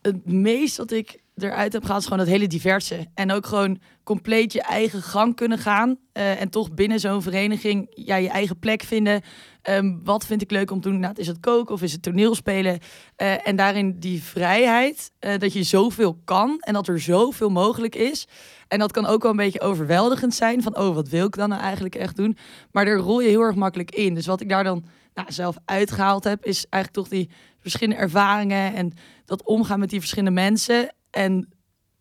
het 0.02 0.26
meest 0.26 0.76
wat 0.76 0.90
ik 0.90 1.20
eruit 1.43 1.73
heb 1.73 1.82
gehaald 1.82 2.00
is 2.00 2.08
gewoon 2.08 2.23
het 2.23 2.32
hele 2.32 2.46
diverse. 2.46 3.06
En 3.14 3.32
ook 3.32 3.46
gewoon 3.46 3.81
compleet 4.02 4.52
je 4.52 4.62
eigen 4.62 5.02
gang 5.02 5.37
kunnen 5.37 5.58
gaan. 5.58 5.99
eh, 6.12 6.40
en 6.40 6.50
toch 6.50 6.75
binnen 6.75 7.00
zo'n 7.00 7.23
vereniging 7.23 7.87
ja, 7.90 8.17
je 8.17 8.29
eigen 8.29 8.58
plek 8.58 8.82
vinden. 8.82 9.23
Ehm, 9.62 9.96
wat 10.05 10.26
vind 10.26 10.43
ik 10.43 10.50
leuk 10.50 10.70
om 10.70 10.81
te 10.81 10.88
doen? 10.88 11.00
Nou, 11.00 11.14
is 11.17 11.26
het 11.26 11.40
koken 11.40 11.75
of 11.75 11.82
is 11.82 11.93
het 11.93 12.02
toneelspelen? 12.02 12.79
Eh, 13.17 13.49
en 13.49 13.56
daarin 13.56 13.99
die 13.99 14.23
vrijheid, 14.23 15.11
eh, 15.19 15.38
dat 15.38 15.52
je 15.52 15.62
zoveel 15.62 16.20
kan 16.25 16.56
en 16.61 16.73
dat 16.73 16.88
er 16.88 17.00
zoveel 17.00 17.50
mogelijk 17.50 17.94
is. 17.94 18.26
En 18.69 18.79
dat 18.79 18.93
kan 18.93 19.06
ook 19.06 19.23
wel 19.23 19.31
een 19.31 19.37
beetje 19.37 19.61
overweldigend 19.61 20.35
zijn. 20.35 20.62
Van, 20.62 20.79
oh, 20.79 20.94
wat 20.94 21.08
wil 21.08 21.26
ik 21.26 21.37
dan 21.37 21.49
nou 21.49 21.62
eigenlijk 21.62 21.94
echt 21.94 22.17
doen? 22.17 22.37
Maar 22.73 22.85
daar 22.85 22.96
rol 22.96 23.20
je 23.20 23.29
heel 23.29 23.43
erg 23.43 23.56
makkelijk 23.56 23.90
in. 23.90 24.14
Dus 24.14 24.26
wat 24.26 24.40
ik 24.40 24.49
daar 24.49 24.64
dan 24.64 24.85
nou, 25.14 25.32
zelf 25.32 25.56
uitgehaald 25.64 26.25
heb, 26.25 26.44
is 26.44 26.67
eigenlijk 26.69 27.05
toch 27.05 27.19
die 27.19 27.31
verschillende 27.61 28.00
ervaringen 28.00 28.75
en 28.75 28.93
dat 29.25 29.43
omgaan 29.43 29.79
met 29.79 29.90
die 29.90 30.00
verschillende 30.00 30.40
mensen. 30.40 30.94
En 31.11 31.49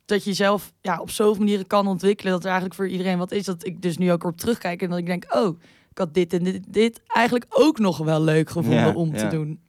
dat 0.05 0.23
je 0.23 0.29
jezelf 0.29 0.73
ja, 0.81 0.99
op 0.99 1.09
zoveel 1.09 1.39
manieren 1.43 1.67
kan 1.67 1.87
ontwikkelen. 1.87 2.31
Dat 2.31 2.41
er 2.41 2.49
eigenlijk 2.49 2.75
voor 2.75 2.87
iedereen 2.87 3.17
wat 3.17 3.31
is. 3.31 3.45
Dat 3.45 3.65
ik 3.65 3.81
dus 3.81 3.97
nu 3.97 4.11
ook 4.11 4.23
op 4.23 4.37
terugkijk 4.37 4.81
en 4.81 4.89
dat 4.89 4.97
ik 4.99 5.05
denk, 5.05 5.25
oh, 5.35 5.59
ik 5.91 5.97
had 5.97 6.13
dit 6.13 6.33
en 6.33 6.43
dit, 6.43 6.73
dit 6.73 7.01
eigenlijk 7.07 7.45
ook 7.49 7.79
nog 7.79 7.97
wel 7.97 8.21
leuk 8.21 8.49
gevonden 8.49 8.79
Ja, 8.79 8.93
om 8.93 9.13
te 9.13 9.27
doen. 9.27 9.59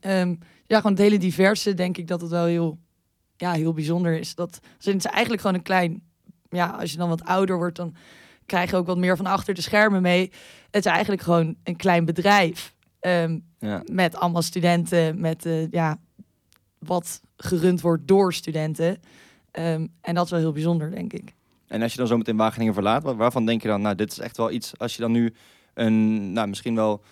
Ehm, 0.00 0.34
ja, 0.66 0.76
gewoon 0.76 0.92
het 0.92 1.00
hele 1.00 1.18
diverse, 1.18 1.74
denk 1.74 1.96
ik 1.96 2.06
dat 2.06 2.20
het 2.20 2.30
wel 2.30 2.44
heel, 2.44 2.78
ja, 3.36 3.52
heel 3.52 3.72
bijzonder 3.72 4.18
is. 4.18 4.34
Dat 4.34 4.60
is 4.80 5.04
eigenlijk 5.04 5.40
gewoon 5.40 5.56
een 5.56 5.62
klein, 5.62 6.02
ja, 6.50 6.66
als 6.66 6.90
je 6.90 6.96
dan 6.96 7.08
wat 7.08 7.24
ouder 7.24 7.56
wordt, 7.56 7.76
dan 7.76 7.94
krijg 8.46 8.70
je 8.70 8.76
ook 8.76 8.86
wat 8.86 8.98
meer 8.98 9.16
van 9.16 9.26
achter 9.26 9.54
de 9.54 9.62
schermen 9.62 10.02
mee. 10.02 10.30
Het 10.70 10.84
is 10.86 10.92
eigenlijk 10.92 11.22
gewoon 11.22 11.56
een 11.64 11.76
klein 11.76 12.04
bedrijf. 12.04 12.74
Ehm, 13.00 13.38
Ja. 13.58 13.82
met 13.92 14.16
allemaal 14.16 14.42
studenten, 14.42 15.20
met 15.20 15.46
eh, 15.46 15.70
ja, 15.70 15.98
wat 16.86 17.20
gerund 17.36 17.80
wordt 17.80 18.06
door 18.08 18.34
studenten. 18.34 18.98
Ehm, 19.50 19.86
en 20.00 20.14
dat 20.14 20.24
is 20.24 20.30
wel 20.30 20.40
heel 20.40 20.52
bijzonder, 20.52 20.90
denk 20.90 21.12
ik. 21.12 21.34
En 21.66 21.82
als 21.82 21.92
je 21.92 21.98
dan 21.98 22.06
zo 22.06 22.16
meteen 22.16 22.36
Wageningen 22.36 22.74
verlaat, 22.74 23.02
wa- 23.02 23.14
waarvan 23.14 23.46
denk 23.46 23.62
je 23.62 23.68
dan, 23.68 23.80
nou, 23.82 23.94
dit 23.94 24.10
is 24.12 24.18
echt 24.18 24.36
wel 24.36 24.50
iets, 24.50 24.78
als 24.78 24.94
je 24.94 25.00
dan 25.02 25.12
nu 25.12 25.34
een, 25.74 26.32
nou, 26.32 26.48
misschien 26.48 26.74
wel 26.74 27.02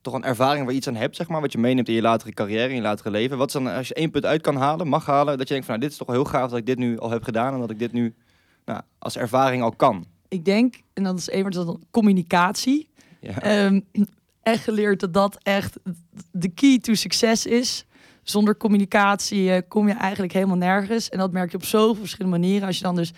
toch 0.00 0.14
een 0.14 0.24
ervaring 0.24 0.62
waar 0.62 0.70
je 0.72 0.78
iets 0.78 0.88
aan 0.88 0.94
hebt, 0.94 1.16
zeg 1.16 1.28
maar, 1.28 1.40
wat 1.40 1.52
je 1.52 1.58
meeneemt 1.58 1.88
in 1.88 1.94
je 1.94 2.02
latere 2.02 2.32
carrière, 2.32 2.68
in 2.68 2.74
je 2.74 2.80
latere 2.82 3.10
leven. 3.10 3.38
Wat 3.38 3.46
is 3.46 3.52
dan, 3.52 3.66
als 3.66 3.88
je 3.88 3.94
één 3.94 4.10
punt 4.10 4.24
uit 4.24 4.40
kan 4.42 4.56
halen, 4.56 4.88
mag 4.88 5.06
halen, 5.06 5.38
dat 5.38 5.48
je 5.48 5.52
denkt 5.54 5.66
van, 5.66 5.74
nou, 5.74 5.80
dit 5.80 5.90
is 5.90 5.96
toch 5.96 6.06
wel 6.06 6.16
heel 6.16 6.32
gaaf 6.32 6.50
dat 6.50 6.58
ik 6.58 6.66
dit 6.66 6.78
nu 6.78 6.98
al 6.98 7.10
heb 7.10 7.22
gedaan 7.22 7.54
en 7.54 7.60
dat 7.60 7.70
ik 7.70 7.78
dit 7.78 7.92
nu, 7.92 8.14
nou, 8.64 8.80
als 8.98 9.16
ervaring 9.16 9.62
al 9.62 9.72
kan. 9.72 10.06
Ik 10.28 10.44
denk, 10.44 10.74
en 10.92 11.02
dat 11.02 11.18
is 11.18 11.50
dan 11.50 11.82
communicatie. 11.90 12.88
Ja. 13.20 13.40
Ehm, 13.42 13.80
echt 14.42 14.64
geleerd 14.64 15.00
dat 15.00 15.14
dat 15.14 15.38
echt 15.42 15.78
de 16.30 16.48
key 16.48 16.78
to 16.78 16.94
succes 16.94 17.46
is. 17.46 17.86
Zonder 18.22 18.56
communicatie 18.56 19.52
eh, 19.52 19.62
kom 19.68 19.88
je 19.88 19.94
eigenlijk 19.94 20.32
helemaal 20.32 20.56
nergens. 20.56 21.08
En 21.08 21.18
dat 21.18 21.32
merk 21.32 21.50
je 21.50 21.56
op 21.56 21.64
zoveel 21.64 21.94
verschillende 21.94 22.38
manieren. 22.38 22.66
Als 22.66 22.76
je 22.76 22.84
dan 22.84 22.96
dus 22.96 23.12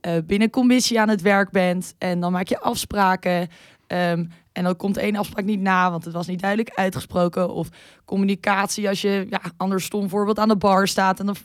eh, 0.00 0.12
binnen 0.26 0.50
commissie 0.50 1.00
aan 1.00 1.08
het 1.08 1.22
werk 1.22 1.50
bent 1.50 1.94
en 1.98 2.20
dan 2.20 2.32
maak 2.32 2.48
je 2.48 2.60
afspraken. 2.60 3.48
ehm, 3.86 4.24
en 4.52 4.64
dan 4.64 4.76
komt 4.76 4.96
één 4.96 5.16
afspraak 5.16 5.44
niet 5.44 5.60
na, 5.60 5.90
want 5.90 6.04
het 6.04 6.14
was 6.14 6.26
niet 6.26 6.40
duidelijk 6.40 6.70
uitgesproken. 6.74 7.50
Of 7.50 7.68
communicatie 8.04 8.88
als 8.88 9.00
je, 9.00 9.26
ja, 9.30 9.40
anders 9.56 9.84
stom 9.84 10.08
voorbeeld, 10.08 10.38
aan 10.38 10.48
de 10.48 10.56
bar 10.56 10.88
staat 10.88 11.20
en 11.20 11.26
dan 11.26 11.36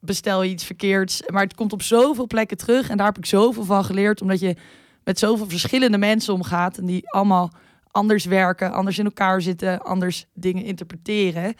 bestel 0.00 0.42
je 0.42 0.50
iets 0.50 0.64
verkeerds. 0.64 1.22
Maar 1.26 1.42
het 1.42 1.54
komt 1.54 1.72
op 1.72 1.82
zoveel 1.82 2.26
plekken 2.26 2.56
terug 2.56 2.88
en 2.88 2.96
daar 2.96 3.06
heb 3.06 3.18
ik 3.18 3.26
zoveel 3.26 3.64
van 3.64 3.84
geleerd. 3.84 4.22
Omdat 4.22 4.40
je 4.40 4.56
met 5.04 5.18
zoveel 5.18 5.48
verschillende 5.48 5.98
mensen 5.98 6.34
omgaat 6.34 6.78
en 6.78 6.86
die 6.86 7.10
allemaal 7.10 7.50
anders 7.90 8.24
werken, 8.24 8.72
anders 8.72 8.98
in 8.98 9.04
elkaar 9.04 9.42
zitten, 9.42 9.82
anders 9.82 10.26
dingen 10.34 10.64
interpreteren. 10.64 11.54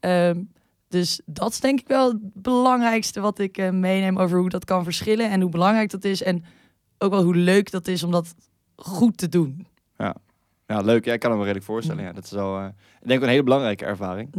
Ehm, 0.00 0.40
dus 0.88 1.20
dat 1.26 1.52
is 1.52 1.60
denk 1.60 1.80
ik 1.80 1.88
wel 1.88 2.08
het 2.08 2.18
belangrijkste 2.42 3.20
wat 3.20 3.38
ik 3.38 3.58
eh, 3.58 3.70
meeneem 3.70 4.18
over 4.18 4.38
hoe 4.38 4.48
dat 4.48 4.64
kan 4.64 4.84
verschillen 4.84 5.30
en 5.30 5.40
hoe 5.40 5.50
belangrijk 5.50 5.90
dat 5.90 6.04
is. 6.04 6.22
En 6.22 6.44
ook 6.98 7.10
wel 7.10 7.22
hoe 7.22 7.36
leuk 7.36 7.70
dat 7.70 7.88
is 7.88 8.02
om 8.02 8.10
dat 8.10 8.34
goed 8.76 9.16
te 9.16 9.28
doen. 9.28 9.66
Ja, 10.66 10.80
leuk. 10.80 11.04
Ja, 11.04 11.12
ik 11.12 11.20
kan 11.20 11.30
me 11.30 11.36
wel 11.36 11.44
redelijk 11.44 11.70
voorstellen. 11.70 12.04
Ja, 12.04 12.12
dat 12.12 12.24
is 12.24 12.30
wel, 12.30 12.58
eh, 12.58 12.64
ik 13.00 13.08
denk 13.08 13.22
een 13.22 13.28
hele 13.28 13.42
belangrijke 13.42 13.84
ervaring. 13.84 14.34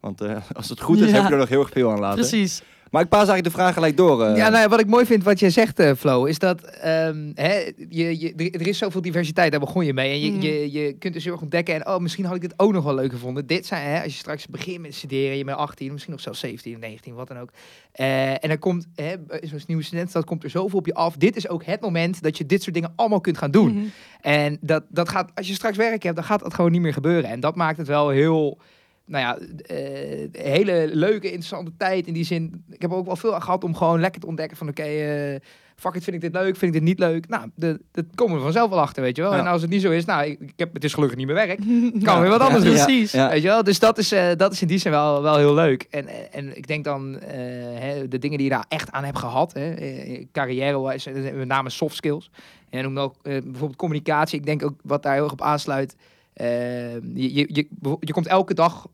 Want 0.00 0.20
eh, 0.20 0.36
als 0.52 0.68
het 0.68 0.80
goed 0.80 0.98
is, 1.00 1.10
Ja. 1.10 1.14
heb 1.16 1.26
je 1.26 1.32
er 1.32 1.38
nog 1.38 1.48
heel 1.48 1.60
erg 1.60 1.70
veel 1.70 1.90
aan 1.90 1.98
laten. 1.98 2.18
Precies. 2.18 2.62
Maar 2.90 3.02
ik 3.02 3.08
paas 3.08 3.28
eigenlijk 3.28 3.54
de 3.56 3.60
vraag 3.62 3.74
gelijk 3.74 3.96
door. 3.96 4.22
eh. 4.24 4.36
Ja, 4.36 4.48
nou 4.48 4.62
ja, 4.62 4.68
wat 4.68 4.80
ik 4.80 4.86
mooi 4.86 5.06
vind 5.06 5.24
wat 5.24 5.38
je 5.40 5.50
zegt, 5.50 5.78
eh, 5.78 5.92
Flo, 5.94 6.24
is 6.24 6.38
dat 6.38 6.60
ehm, 6.62 7.30
hè, 7.34 7.72
je, 7.88 8.20
je, 8.20 8.50
er 8.50 8.66
is 8.66 8.78
zoveel 8.78 9.00
diversiteit, 9.00 9.50
daar 9.50 9.60
begon 9.60 9.84
je 9.84 9.92
mee. 9.92 10.10
En 10.12 10.20
je, 10.20 10.30
Mm. 10.30 10.40
je, 10.40 10.72
je 10.72 10.92
kunt 10.92 11.14
dus 11.14 11.24
heel 11.24 11.32
erg 11.32 11.42
ontdekken, 11.42 11.74
en 11.74 11.86
oh, 11.86 11.98
misschien 11.98 12.24
had 12.24 12.34
ik 12.34 12.40
dit 12.40 12.54
ook 12.56 12.72
nog 12.72 12.84
wel 12.84 12.94
leuk 12.94 13.10
gevonden. 13.12 13.46
Dit 13.46 13.66
zijn, 13.66 13.86
hè, 13.90 14.02
als 14.02 14.12
je 14.12 14.18
straks 14.18 14.46
begint 14.46 14.80
met 14.80 14.94
studeren, 14.94 15.36
je 15.36 15.44
bent 15.44 15.56
18, 15.58 15.92
misschien 15.92 16.12
nog 16.12 16.22
zelfs 16.22 16.40
17, 16.40 16.78
19, 16.78 17.14
wat 17.14 17.28
dan 17.28 17.38
ook. 17.38 17.50
Eh, 17.92 18.30
en 18.30 18.48
dan 18.48 18.58
komt, 18.58 18.86
hè, 18.94 19.14
zo'n 19.42 19.60
nieuwe 19.66 19.82
student, 19.82 20.12
dat 20.12 20.24
komt 20.24 20.44
er 20.44 20.50
zoveel 20.50 20.78
op 20.78 20.86
je 20.86 20.94
af. 20.94 21.16
Dit 21.16 21.36
is 21.36 21.48
ook 21.48 21.64
het 21.64 21.80
moment 21.80 22.22
dat 22.22 22.38
je 22.38 22.46
dit 22.46 22.62
soort 22.62 22.74
dingen 22.74 22.92
allemaal 22.96 23.20
kunt 23.20 23.38
gaan 23.38 23.50
doen. 23.50 23.72
Mhm. 23.74 23.84
En 24.20 24.58
dat, 24.60 24.84
dat 24.88 25.08
gaat, 25.08 25.30
als 25.34 25.48
je 25.48 25.54
straks 25.54 25.76
werk 25.76 26.02
hebt, 26.02 26.16
dan 26.16 26.24
gaat 26.24 26.40
dat 26.40 26.54
gewoon 26.54 26.72
niet 26.72 26.80
meer 26.80 26.92
gebeuren. 26.92 27.30
En 27.30 27.40
dat 27.40 27.54
maakt 27.56 27.78
het 27.78 27.86
wel 27.86 28.08
heel, 28.08 28.58
nou 29.06 29.24
ja, 29.24 29.38
eh, 29.66 30.28
hele 30.32 30.90
leuke, 30.92 31.26
interessante 31.26 31.72
tijd. 31.76 32.06
In 32.06 32.12
die 32.14 32.24
zin, 32.24 32.64
ik 32.70 32.82
heb 32.82 32.92
ook 32.92 33.06
wel 33.06 33.16
veel 33.16 33.40
gehad 33.40 33.64
om 33.64 33.74
gewoon 33.74 34.00
lekker 34.00 34.20
te 34.20 34.26
ontdekken 34.26 34.56
van, 34.56 34.68
oké, 34.68 34.82
eh 34.82 35.36
fuck 35.78 35.94
it, 35.94 36.04
vind 36.04 36.16
ik 36.16 36.22
dit 36.22 36.32
leuk, 36.32 36.56
vind 36.56 36.62
ik 36.62 36.72
dit 36.72 36.82
niet 36.88 36.98
leuk? 36.98 37.28
Nou, 37.28 37.50
de- 37.54 37.80
dat 37.92 38.04
komen 38.14 38.36
we 38.36 38.42
vanzelf 38.42 38.70
wel 38.70 38.80
achter, 38.80 39.02
weet 39.02 39.16
je 39.16 39.22
wel. 39.22 39.32
Ja. 39.32 39.38
En 39.38 39.46
als 39.46 39.60
het 39.62 39.70
niet 39.70 39.82
zo 39.82 39.90
is, 39.90 40.04
nou, 40.04 40.24
ik, 40.26 40.40
ik 40.40 40.52
heb, 40.56 40.74
het 40.74 40.84
is 40.84 40.94
gelukkig 40.94 41.18
niet 41.18 41.26
meer 41.26 41.34
werk. 41.34 41.58
Kan 41.58 42.00
Ja. 42.14 42.20
weer 42.20 42.30
wat 42.30 42.40
anders 42.40 42.64
Ja. 42.64 42.70
doen. 42.70 42.84
Precies. 42.84 43.12
Ja. 43.12 43.28
Weet 43.28 43.42
je 43.42 43.48
wel? 43.48 43.64
Dus 43.64 43.78
dat 43.78 43.98
is, 43.98 44.12
eh, 44.12 44.28
dat 44.36 44.52
is 44.52 44.62
in 44.62 44.68
die 44.68 44.78
zin 44.78 44.90
wel, 44.90 45.22
wel 45.22 45.36
heel 45.36 45.54
leuk. 45.54 45.86
En, 45.90 46.32
en 46.32 46.56
ik 46.56 46.66
denk 46.66 46.84
dan 46.84 47.18
eh, 47.20 47.36
hè, 47.78 48.08
de 48.08 48.18
dingen 48.18 48.38
die 48.38 48.46
je 48.46 48.52
daar 48.52 48.64
echt 48.68 48.90
aan 48.92 49.04
hebt 49.04 49.18
gehad, 49.18 49.52
hè, 49.52 49.72
eh, 49.74 50.24
carrière-wise, 50.32 51.10
eh, 51.10 51.34
met 51.34 51.48
name 51.48 51.70
soft 51.70 51.96
skills. 51.96 52.30
En 52.70 52.82
noem 52.82 52.98
ook 52.98 53.14
eh, 53.22 53.32
bijvoorbeeld 53.42 53.76
communicatie. 53.76 54.38
Ik 54.38 54.46
denk 54.46 54.64
ook 54.64 54.74
wat 54.82 55.02
daar 55.02 55.14
heel 55.14 55.22
erg 55.24 55.32
op 55.32 55.42
aansluit. 55.42 55.96
eh, 56.32 56.92
je, 56.94 57.34
je, 57.34 57.48
je, 57.52 57.66
je 58.00 58.12
komt 58.12 58.26
elke 58.26 58.54
dag 58.54 58.86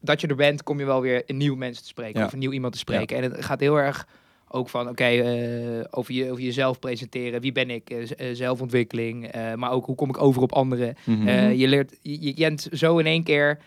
dat 0.00 0.20
je 0.20 0.26
er 0.26 0.36
bent, 0.36 0.62
kom 0.62 0.78
je 0.78 0.84
wel 0.84 1.00
weer 1.00 1.22
een 1.26 1.36
nieuw 1.36 1.56
mens 1.56 1.80
te 1.80 1.86
spreken. 1.86 2.20
Ja. 2.20 2.26
Of 2.26 2.32
een 2.32 2.38
nieuw 2.38 2.52
iemand 2.52 2.72
te 2.72 2.78
spreken. 2.78 3.16
En 3.16 3.22
het 3.22 3.44
gaat 3.44 3.60
heel 3.60 3.76
erg 3.76 4.06
ook 4.48 4.68
van, 4.68 4.88
oké, 4.88 5.04
eh, 5.04 5.84
over, 5.90 6.14
je, 6.14 6.30
over 6.30 6.42
jezelf 6.42 6.78
presenteren. 6.78 7.40
Wie 7.40 7.52
ben 7.52 7.70
ik? 7.70 7.90
Eh, 7.90 8.02
eh, 8.02 8.36
zelfontwikkeling. 8.36 9.30
maar 9.54 9.70
ook 9.70 9.86
hoe 9.86 9.94
kom 9.94 10.08
ik 10.08 10.22
over 10.22 10.42
op 10.42 10.52
anderen. 10.52 10.96
Mhm. 11.04 11.50
Je 11.50 11.68
leert, 11.68 11.98
je, 12.02 12.26
je 12.26 12.34
kent 12.34 12.68
zo 12.72 12.98
in 12.98 13.06
één 13.06 13.22
keer 13.22 13.58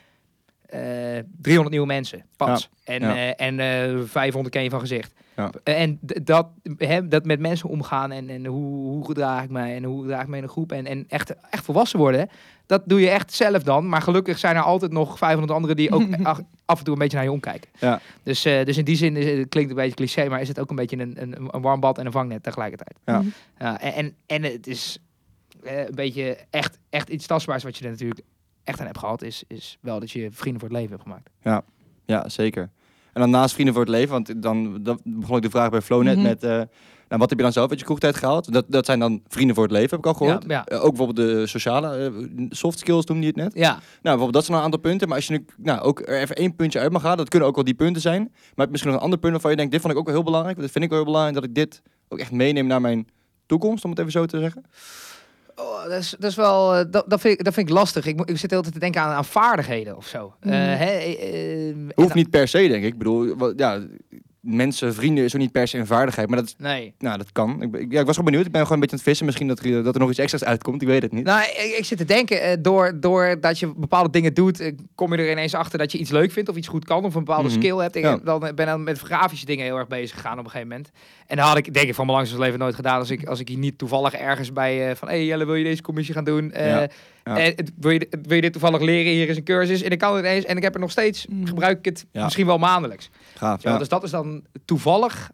300 0.70 1.70
nieuwe 1.70 1.88
mensen, 1.88 2.26
pas. 2.38 2.70
En, 2.84 3.02
ja. 3.02 3.16
eh, 3.16 3.48
en 3.48 3.60
eh 3.60 4.04
500 4.06 4.54
ken 4.54 4.64
je 4.64 4.70
van 4.70 4.80
gezicht. 4.80 5.14
Ja. 5.36 5.52
En 5.64 6.00
dat, 6.02 6.48
hè, 6.78 7.08
dat 7.08 7.26
met 7.26 7.40
mensen 7.40 7.70
omgaan 7.70 8.12
en, 8.12 8.30
en 8.30 8.46
hoe, 8.46 8.76
hoe 8.76 9.06
gedraag 9.06 9.44
ik 9.44 9.50
mij 9.50 9.76
en 9.76 9.84
hoe 9.84 10.02
gedraag 10.02 10.22
ik 10.22 10.28
mij 10.28 10.38
in 10.38 10.44
een 10.44 10.50
groep 10.50 10.72
en, 10.72 10.86
en 10.86 11.06
echt, 11.08 11.36
echt 11.50 11.66
volwassen 11.66 12.00
worden, 12.00 12.30
dat 12.66 12.82
doe 12.86 13.00
je 13.00 13.10
echt 13.10 13.34
zelf 13.34 13.64
dan. 13.64 13.90
Maar 13.90 14.02
gelukkig 14.02 14.38
zijn 14.38 14.56
er 14.56 14.62
altijd 14.62 14.92
nog 14.92 15.18
500 15.18 15.54
anderen 15.54 15.76
die 15.76 15.92
ook 15.92 16.04
af 16.66 16.78
en 16.78 16.84
toe 16.84 16.94
een 16.94 17.00
beetje 17.00 17.18
naar 17.18 17.26
je 17.26 17.32
omkijken. 17.32 17.70
Ja. 17.80 18.02
Dus, 18.24 18.46
eh, 18.46 18.66
dus 18.66 18.78
in 18.78 18.86
die 18.86 18.96
zin 18.96 19.18
is, 19.18 19.38
het 19.40 19.50
klinkt 19.50 19.70
een 19.70 19.76
beetje 19.76 19.96
cliché, 19.96 20.30
maar 20.30 20.42
is 20.42 20.48
het 20.48 20.60
ook 20.60 20.70
een 20.70 20.76
beetje 20.76 20.98
een, 20.98 21.22
een, 21.22 21.36
een 21.52 21.62
warm 21.62 21.80
bad 21.80 21.98
en 21.98 22.06
een 22.06 22.12
vangnet 22.12 22.44
tegelijkertijd. 22.44 22.96
Ja. 23.06 23.24
Ja, 23.60 23.82
en, 23.82 23.94
en, 23.94 24.16
en 24.26 24.44
het 24.44 24.68
is 24.68 25.00
eh, 25.64 25.78
een 25.78 25.96
beetje 25.96 26.38
echt, 26.50 26.78
echt 26.90 27.10
iets 27.10 27.28
tastbaars 27.28 27.64
wat 27.64 27.78
je 27.78 27.86
er 27.86 27.92
natuurlijk 27.92 28.22
echt 28.64 28.80
aan 28.80 28.86
hebt 28.86 28.98
gehad, 28.98 29.22
is, 29.22 29.44
is 29.48 29.78
wel 29.82 30.00
dat 30.00 30.12
je 30.12 30.28
vrienden 30.32 30.60
voor 30.60 30.70
het 30.70 30.78
leven 30.78 30.92
hebt 30.92 31.04
gemaakt. 31.04 31.30
Ja, 32.06 32.30
zeker. 32.30 32.70
En 33.14 33.22
dan 33.22 33.30
naast 33.30 33.54
Vrienden 33.54 33.74
voor 33.74 33.84
het 33.84 33.92
Leven, 33.94 34.10
want 34.12 34.42
dan, 34.44 34.84
dan 34.84 35.00
begon 35.04 35.38
ik 35.38 35.42
de 35.44 35.50
vraag 35.50 35.70
bij 35.70 35.82
Flo 35.82 36.02
net 36.02 36.16
Mhm. 36.16 36.26
met... 36.26 36.44
eh, 36.44 36.50
nou, 36.50 37.22
wat 37.22 37.30
heb 37.30 37.38
je 37.38 37.44
dan 37.44 37.54
zelf 37.54 37.70
uit 37.70 37.80
je 37.80 37.86
kroegtijd 37.86 38.16
gehaald? 38.16 38.54
Dat, 38.54 38.66
dat 38.68 38.86
zijn 38.86 39.00
dan 39.00 39.22
Vrienden 39.28 39.56
voor 39.56 39.64
het 39.64 39.74
Leven, 39.74 39.90
heb 39.90 40.00
ik 40.00 40.06
al 40.06 40.14
gehoord. 40.14 40.44
Ja, 40.48 40.54
ja. 40.54 40.66
Eh, 40.66 40.84
ook 40.84 40.96
bijvoorbeeld 40.96 41.28
de 41.28 41.48
sociale 41.48 41.98
eh, 42.38 42.46
soft 42.50 42.80
skills 42.80 43.06
noemde 43.06 43.22
je 43.24 43.28
het 43.28 43.36
net. 43.42 43.54
Ja, 43.54 43.70
Nou, 43.72 43.82
bijvoorbeeld 44.02 44.34
dat 44.34 44.46
zijn 44.46 44.58
een 44.58 44.64
aantal 44.64 44.80
punten. 44.80 45.08
Maar 45.08 45.18
als 45.18 45.28
je 45.28 45.34
nu 45.34 45.46
nou, 45.58 45.80
ook 45.82 46.00
er 46.00 46.20
even 46.20 46.36
één 46.36 46.56
puntje 46.56 46.80
uit 46.80 46.92
mag 46.92 47.02
halen, 47.02 47.18
dat 47.18 47.30
kunnen 47.30 47.48
ook 47.48 47.56
wel 47.56 47.64
die 47.64 47.74
punten 47.74 48.02
zijn. 48.02 48.22
Maar 48.32 48.32
heb 48.56 48.70
misschien 48.70 48.92
nog 48.92 49.00
een 49.00 49.06
ander 49.06 49.20
punt 49.20 49.32
waarvan 49.34 49.52
je 49.52 49.58
denkt, 49.58 49.72
dit 49.72 49.82
vond 49.82 49.94
ik 49.94 50.00
ook 50.00 50.06
wel 50.06 50.16
heel 50.16 50.24
belangrijk. 50.24 50.60
Dit 50.60 50.72
vind 50.72 50.84
ik 50.84 50.90
wel 50.90 51.00
heel 51.00 51.08
belangrijk, 51.08 51.40
dat 51.40 51.50
ik 51.50 51.56
dit 51.56 51.82
ook 52.08 52.20
echt 52.20 52.32
meeneem 52.32 52.68
naar 52.68 52.82
mijn 52.82 53.08
toekomst, 53.46 53.84
om 53.84 53.90
het 53.90 54.00
even 54.00 54.12
zo 54.12 54.26
te 54.26 54.40
zeggen. 54.40 54.64
Oh, 55.60 55.84
dat, 55.84 56.00
is, 56.00 56.16
dat 56.20 56.30
is 56.30 56.36
wel, 56.36 56.76
eh, 56.76 56.86
dat, 56.92 57.04
dat, 57.08 57.22
vind 57.22 57.40
ik, 57.40 57.44
dat 57.46 57.54
vind 57.54 57.70
ik 57.70 57.74
lastig. 57.76 58.06
Ik, 58.06 58.22
ik 58.30 58.38
zit 58.38 58.54
altijd 58.54 58.74
te 58.74 58.80
denken 58.80 59.02
aan, 59.02 59.12
aan 59.16 59.26
vaardigheden 59.26 59.98
of 59.98 60.08
zo. 60.08 60.34
Eh, 60.40 60.52
hè, 60.52 60.92
eh, 60.98 61.76
Hoeft 61.96 62.14
niet 62.14 62.30
per 62.30 62.48
se, 62.48 62.58
denk 62.58 62.84
ik. 62.84 62.84
Ik 62.84 62.98
bedoel, 62.98 63.36
wat- 63.38 63.54
ja, 63.60 63.80
mensen, 64.56 64.94
vrienden 64.94 65.24
is 65.24 65.34
ook 65.36 65.42
niet 65.42 65.52
per 65.52 65.68
se 65.68 65.78
een 65.78 65.86
vaardigheid. 65.88 66.30
Maar 66.30 66.38
dat, 66.40 66.56
Nee. 66.58 66.94
nou, 67.00 67.18
dat 67.18 67.32
kan. 67.32 67.62
Ik, 67.62 67.92
ja, 67.92 68.00
ik 68.00 68.06
was 68.06 68.16
gewoon 68.16 68.26
benieuwd. 68.32 68.46
Ik 68.46 68.52
ben 68.52 68.62
gewoon 68.62 68.78
een 68.78 68.80
beetje 68.80 68.96
aan 68.96 69.02
het 69.02 69.08
vissen. 69.08 69.26
Misschien 69.26 69.48
dat 69.48 69.60
er, 69.60 69.84
dat 69.84 69.94
er 69.94 70.00
nog 70.02 70.10
iets 70.10 70.20
extra's 70.20 70.44
uitkomt. 70.44 70.82
Ik 70.82 70.88
weet 70.88 71.02
het 71.02 71.12
niet. 71.12 71.24
Nou, 71.26 71.42
ik, 71.42 71.76
ik 71.78 71.86
zit 71.86 71.98
te 71.98 72.06
denken, 72.06 72.42
eh, 72.42 72.58
door, 72.60 73.00
doordat 73.00 73.60
je 73.60 73.74
bepaalde 73.76 74.10
dingen 74.10 74.34
doet, 74.34 74.60
eh, 74.60 74.72
kom 74.96 75.14
je 75.14 75.18
er 75.24 75.32
ineens 75.32 75.54
achter 75.54 75.78
dat 75.80 75.92
je 75.92 75.98
iets 75.98 76.12
leuk 76.12 76.32
vindt 76.32 76.50
of 76.50 76.56
iets 76.56 76.68
goed 76.68 76.86
kan 76.86 77.06
of 77.06 77.16
een 77.16 77.24
bepaalde 77.24 77.50
Mhm. 77.50 77.58
skill 77.60 77.78
hebt. 77.78 77.96
Ik 77.96 78.04
Ja. 78.04 78.18
dan, 78.24 78.40
ben 78.56 78.66
dan 78.66 78.84
met 78.84 79.00
grafische 79.00 79.46
dingen 79.46 79.66
heel 79.66 79.78
erg 79.78 79.88
bezig 79.88 80.16
gegaan 80.16 80.40
op 80.40 80.46
een 80.46 80.52
gegeven 80.52 80.68
moment. 80.68 80.90
En 81.28 81.38
dat 81.38 81.46
had 81.46 81.58
ik 81.58 81.74
denk 81.74 81.88
ik 81.88 81.96
van 81.96 82.06
mijn 82.06 82.18
langste 82.18 82.40
leven 82.40 82.60
nooit 82.60 82.76
gedaan 82.76 83.00
als 83.00 83.10
ik, 83.10 83.26
als 83.28 83.40
ik 83.40 83.48
hier 83.48 83.58
niet 83.58 83.78
toevallig 83.78 84.14
ergens 84.14 84.54
bij 84.54 84.90
eh, 84.90 84.96
van, 84.96 85.08
hé 85.08 85.14
hey, 85.16 85.26
Jelle, 85.26 85.46
wil 85.46 85.56
je 85.56 85.64
deze 85.64 85.82
commissie 85.82 86.14
gaan 86.16 86.24
doen? 86.24 86.52
Eh, 86.52 86.68
Ja. 86.70 86.88
Ja. 87.30 87.38
eh, 87.38 87.56
het- 87.56 87.72
wil, 87.80 87.92
je, 87.92 88.08
wil 88.22 88.36
je 88.36 88.42
dit 88.42 88.52
toevallig 88.52 88.82
leren? 88.82 89.12
Hier 89.12 89.30
is 89.30 89.38
een 89.38 89.44
cursus. 89.44 89.82
En 89.82 89.92
ik 89.92 89.98
kan 89.98 90.16
het 90.16 90.26
ineens. 90.26 90.46
En 90.46 90.58
ik 90.58 90.64
heb 90.64 90.74
er 90.74 90.80
nog 90.80 90.92
steeds, 90.92 91.26
Mhm. 91.28 91.46
gebruik 91.48 91.78
ik 91.78 91.86
het 91.86 92.06
Ja. 92.12 92.24
misschien 92.24 92.46
wel 92.46 92.58
maandelijks. 92.58 93.10
Gaaf. 93.36 93.62
Ja. 93.64 93.78
Dus 93.78 93.90
dat 93.90 94.04
is 94.04 94.12
dan 94.12 94.44
toevallig 94.66 95.32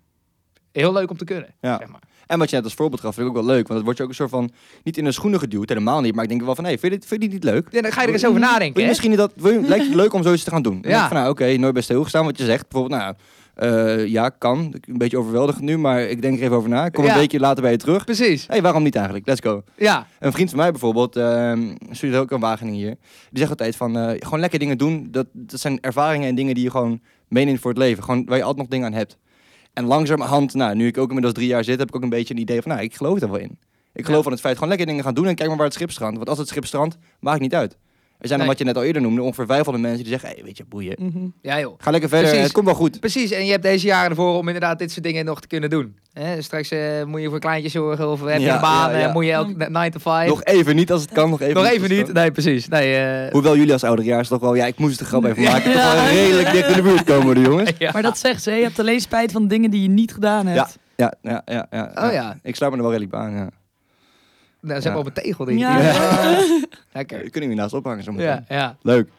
heel 0.71 0.93
leuk 0.93 1.09
om 1.09 1.17
te 1.17 1.25
kunnen. 1.25 1.53
Ja. 1.61 1.77
Zeg 1.77 1.87
maar. 1.87 2.01
En 2.27 2.39
wat 2.39 2.49
je 2.49 2.55
net 2.55 2.65
als 2.65 2.73
voorbeeld 2.73 3.01
gaf, 3.01 3.15
vind 3.15 3.27
ik 3.27 3.35
ook 3.35 3.43
wel 3.45 3.55
leuk. 3.55 3.67
Want 3.67 3.73
het 3.73 3.83
wordt 3.83 3.97
je 3.97 4.03
ook 4.03 4.09
een 4.09 4.15
soort 4.15 4.29
van, 4.29 4.51
niet 4.83 4.97
in 4.97 5.03
de 5.03 5.11
schoenen 5.11 5.39
geduwd. 5.39 5.69
Helemaal 5.69 6.01
niet. 6.01 6.13
Maar 6.15 6.23
ik 6.23 6.29
denk 6.29 6.43
wel 6.43 6.55
van, 6.55 6.63
hé, 6.63 6.69
vind, 6.69 6.81
je 6.81 6.89
dit, 6.89 7.05
vind 7.05 7.21
je 7.23 7.29
dit 7.29 7.43
niet 7.43 7.53
leuk? 7.53 7.67
Ja, 7.71 7.81
dan 7.81 7.91
ga 7.91 8.01
je 8.01 8.07
er 8.07 8.13
eens 8.13 8.25
over 8.25 8.39
nadenken. 8.39 8.65
Wil 8.65 8.75
je 8.75 8.81
hè? 8.81 8.87
misschien 8.87 9.09
niet 9.09 9.19
dat, 9.19 9.31
wil 9.35 9.51
je, 9.51 9.61
lijkt 9.73 9.85
het 9.85 9.95
leuk 9.95 10.13
om 10.13 10.23
zoiets 10.23 10.43
te 10.43 10.49
gaan 10.49 10.61
doen? 10.61 10.79
Ja. 10.81 11.07
van, 11.07 11.17
nou 11.17 11.29
oké, 11.29 11.57
nooit 11.57 11.73
bij 11.73 11.81
stilgestaan 11.81 12.25
wat 12.25 12.37
je 12.37 12.45
zegt. 12.45 12.67
Bijvoorbeeld, 12.69 13.01
nou, 13.01 13.15
eh, 13.55 14.05
ja, 14.07 14.29
kan. 14.29 14.75
Een 14.81 14.97
beetje 14.97 15.17
overweldigend 15.17 15.63
nu, 15.63 15.77
maar 15.77 16.01
ik 16.01 16.21
denk 16.21 16.37
er 16.37 16.43
even 16.43 16.55
over 16.55 16.69
na. 16.69 16.85
Ik 16.85 16.91
kom 16.91 17.03
Ja. 17.05 17.11
een 17.11 17.17
weekje 17.17 17.39
later 17.39 17.61
bij 17.61 17.71
je 17.71 17.77
terug. 17.77 18.05
Precies. 18.05 18.41
Hé, 18.41 18.53
hey, 18.53 18.61
waarom 18.61 18.83
niet 18.83 18.95
eigenlijk? 18.95 19.27
Let's 19.27 19.41
go. 19.41 19.63
Ja. 19.77 20.07
Een 20.19 20.31
vriend 20.31 20.49
van 20.49 20.59
mij 20.59 20.71
bijvoorbeeld, 20.71 21.15
ehm 21.15 21.75
studeert 21.91 22.21
ook 22.21 22.31
in 22.31 22.39
Wageningen 22.39 22.79
hier. 22.79 22.95
Die 23.29 23.39
zegt 23.39 23.49
altijd 23.49 23.75
van, 23.75 23.97
eh, 23.97 24.11
gewoon 24.19 24.39
lekker 24.39 24.59
dingen 24.59 24.77
doen. 24.77 25.07
Dat, 25.11 25.25
dat 25.31 25.59
zijn 25.59 25.77
ervaringen 25.81 26.27
en 26.27 26.35
dingen 26.35 26.53
die 26.55 26.63
je 26.63 26.71
gewoon 26.71 27.01
meeneemt 27.27 27.59
voor 27.59 27.71
het 27.71 27.79
leven. 27.79 28.03
Gewoon 28.03 28.25
waar 28.25 28.37
je 28.37 28.43
altijd 28.43 28.61
nog 28.61 28.71
dingen 28.71 28.85
aan 28.85 28.93
hebt. 28.97 29.17
En 29.75 29.85
langzamerhand, 29.85 30.53
nou, 30.53 30.75
nu 30.75 30.87
ik 30.87 30.97
ook 30.97 31.07
inmiddels 31.07 31.33
drie 31.33 31.47
jaar 31.47 31.63
zit, 31.63 31.79
heb 31.79 31.87
ik 31.87 31.95
ook 31.95 32.01
een 32.03 32.09
beetje 32.09 32.33
een 32.33 32.39
idee 32.39 32.61
van, 32.61 32.71
nou, 32.71 32.83
ik 32.83 32.95
geloof 32.95 33.21
er 33.21 33.29
wel 33.31 33.39
in. 33.39 33.59
Ik 33.93 34.03
geloof 34.05 34.17
Ja. 34.17 34.23
van 34.23 34.31
het 34.31 34.41
feit, 34.41 34.53
gewoon 34.53 34.69
lekker 34.69 34.87
dingen 34.87 35.03
gaan 35.03 35.13
doen 35.13 35.27
en 35.27 35.35
kijk 35.35 35.47
maar 35.47 35.57
waar 35.57 35.65
het 35.65 35.75
schip 35.75 35.91
strandt. 35.91 36.15
Want 36.17 36.29
als 36.29 36.37
het 36.37 36.47
schip 36.47 36.65
strandt, 36.65 36.97
maakt 37.19 37.39
niet 37.39 37.55
uit. 37.55 37.77
Er 38.19 38.27
zijn 38.27 38.39
dan, 38.39 38.49
wat 38.49 38.57
je 38.57 38.65
net 38.65 38.77
al 38.77 38.83
eerder 38.83 39.01
noemde, 39.01 39.21
ongeveer 39.21 39.45
500 39.45 39.83
mensen 39.85 40.03
die 40.03 40.11
zeggen, 40.11 40.29
hé, 40.37 40.43
weet 40.43 40.57
je, 40.57 40.65
boeien. 40.65 40.95
Mhm. 40.99 41.27
Ja, 41.41 41.59
joh. 41.59 41.73
Ga 41.77 41.91
lekker 41.91 42.09
verder, 42.09 42.27
Precies. 42.27 42.45
het 42.45 42.53
komt 42.55 42.65
wel 42.65 42.75
goed. 42.75 42.99
Precies, 42.99 43.31
en 43.31 43.45
je 43.45 43.51
hebt 43.51 43.63
deze 43.63 43.85
jaren 43.87 44.09
ervoor 44.09 44.37
om 44.37 44.45
inderdaad 44.47 44.79
dit 44.79 44.91
soort 44.91 45.03
dingen 45.03 45.25
nog 45.25 45.41
te 45.41 45.47
kunnen 45.47 45.69
doen. 45.69 45.95
Hè, 46.13 46.41
straks 46.41 46.71
eh, 46.71 47.03
moet 47.05 47.21
je 47.21 47.29
voor 47.29 47.39
kleintjes 47.39 47.71
zorgen 47.71 48.09
of 48.11 48.21
heb 48.25 48.37
je 48.39 48.45
Ja, 48.45 48.55
een 48.55 48.61
baan, 48.61 48.91
ja, 48.91 48.97
ja. 48.97 49.07
eh, 49.07 49.13
moet 49.13 49.25
je 49.25 49.31
elke 49.31 49.69
9 49.69 49.91
to 49.91 49.99
5. 49.99 50.29
Nog 50.29 50.43
even 50.43 50.75
niet, 50.75 50.91
als 50.91 51.01
het 51.01 51.11
kan, 51.11 51.29
nog 51.29 51.41
even 51.41 51.53
Nog 51.53 51.63
niet. 51.63 51.73
even 51.73 51.89
niet. 51.97 52.13
Nee, 52.13 52.31
precies. 52.31 52.67
Nee, 52.67 52.95
eh, 52.95 53.31
Hoewel 53.31 53.57
jullie 53.57 53.73
als 53.73 53.83
ouderjaars 53.83 54.27
toch 54.27 54.39
wel, 54.41 54.55
ja, 54.55 54.65
ik 54.65 54.77
moest 54.77 54.99
het 54.99 55.11
er 55.11 55.21
van 55.21 55.33
Ja. 55.43 55.51
maken. 55.51 55.71
Toch 55.71 55.93
wel 55.93 56.05
redelijk 56.07 56.51
dicht 56.51 56.67
in 56.69 56.75
de 56.75 56.81
buurt 56.81 57.03
komen, 57.03 57.35
de 57.35 57.41
jongens. 57.41 57.71
ja. 57.77 57.91
Maar 57.93 58.01
dat 58.01 58.17
zegt 58.17 58.43
ze, 58.43 58.51
je 58.51 58.63
hebt 58.63 58.79
alleen 58.79 59.01
spijt 59.01 59.31
van 59.31 59.47
dingen 59.47 59.71
die 59.71 59.81
je 59.81 59.89
niet 59.89 60.13
gedaan 60.13 60.45
hebt. 60.47 60.77
Ja, 60.95 61.13
ja, 61.21 61.41
ja, 61.45 61.67
ja. 61.71 61.91
Oh 61.95 62.13
ja. 62.13 62.37
Ik 62.43 62.55
sluit 62.55 62.71
me 62.71 62.77
er 62.77 62.83
wel 62.83 62.91
redelijk 62.97 63.17
bij 63.17 63.25
aan, 63.25 63.35
ja. 63.35 63.49
Nou, 64.65 64.81
ze 64.81 64.87
Ja. 64.87 64.93
hebben 64.93 65.11
op 65.11 65.17
een 65.17 65.23
tegel. 65.23 65.45
Die, 65.45 65.57
Ja. 65.57 66.39
Lekker. 66.93 67.29
Kunt 67.29 67.45
hier 67.45 67.55
naast 67.55 67.73
ophangen 67.73 68.03
zo 68.03 68.11
meteen. 68.11 68.27
Ja, 68.27 68.43
ja. 68.47 68.77
Leuk. 68.81 69.09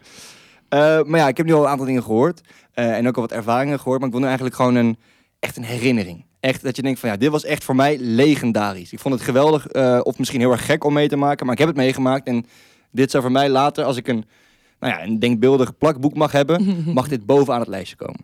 Eh, 0.68 1.02
maar 1.02 1.20
ja, 1.20 1.28
ik 1.28 1.36
heb 1.36 1.46
nu 1.46 1.52
al 1.52 1.62
een 1.62 1.68
aantal 1.68 1.86
dingen 1.86 2.02
gehoord. 2.02 2.40
eh, 2.74 2.96
en 2.96 3.08
ook 3.08 3.14
al 3.16 3.22
wat 3.22 3.32
ervaringen 3.32 3.78
gehoord. 3.78 3.98
Maar 3.98 4.06
ik 4.06 4.12
wil 4.12 4.20
nu 4.22 4.26
eigenlijk 4.28 4.56
gewoon 4.56 4.74
een, 4.74 4.98
echt 5.40 5.56
een 5.56 5.64
herinnering. 5.64 6.24
Echt 6.40 6.62
dat 6.62 6.76
je 6.76 6.82
denkt 6.82 7.00
van 7.00 7.08
ja, 7.08 7.16
dit 7.16 7.30
was 7.30 7.44
echt 7.44 7.64
voor 7.64 7.76
mij 7.76 7.98
legendarisch. 8.00 8.92
Ik 8.92 8.98
vond 8.98 9.14
het 9.14 9.22
geweldig. 9.22 9.66
eh, 9.66 10.00
of 10.02 10.18
misschien 10.18 10.40
heel 10.40 10.50
erg 10.52 10.66
gek 10.66 10.84
om 10.84 10.92
mee 10.92 11.08
te 11.08 11.16
maken. 11.16 11.44
Maar 11.44 11.54
ik 11.54 11.60
heb 11.60 11.68
het 11.68 11.76
meegemaakt. 11.76 12.26
En 12.26 12.46
dit 12.90 13.10
zou 13.10 13.22
voor 13.22 13.32
mij 13.32 13.48
later, 13.48 13.84
als 13.84 13.96
ik 13.96 14.08
een, 14.08 14.24
nou 14.80 14.92
ja, 14.92 15.02
een 15.02 15.18
denkbeeldig 15.18 15.78
plakboek 15.78 16.14
mag 16.14 16.32
hebben, 16.32 16.82
mag 16.94 17.08
dit 17.08 17.26
bovenaan 17.26 17.60
het 17.60 17.68
lijstje 17.68 17.96
komen. 17.96 18.20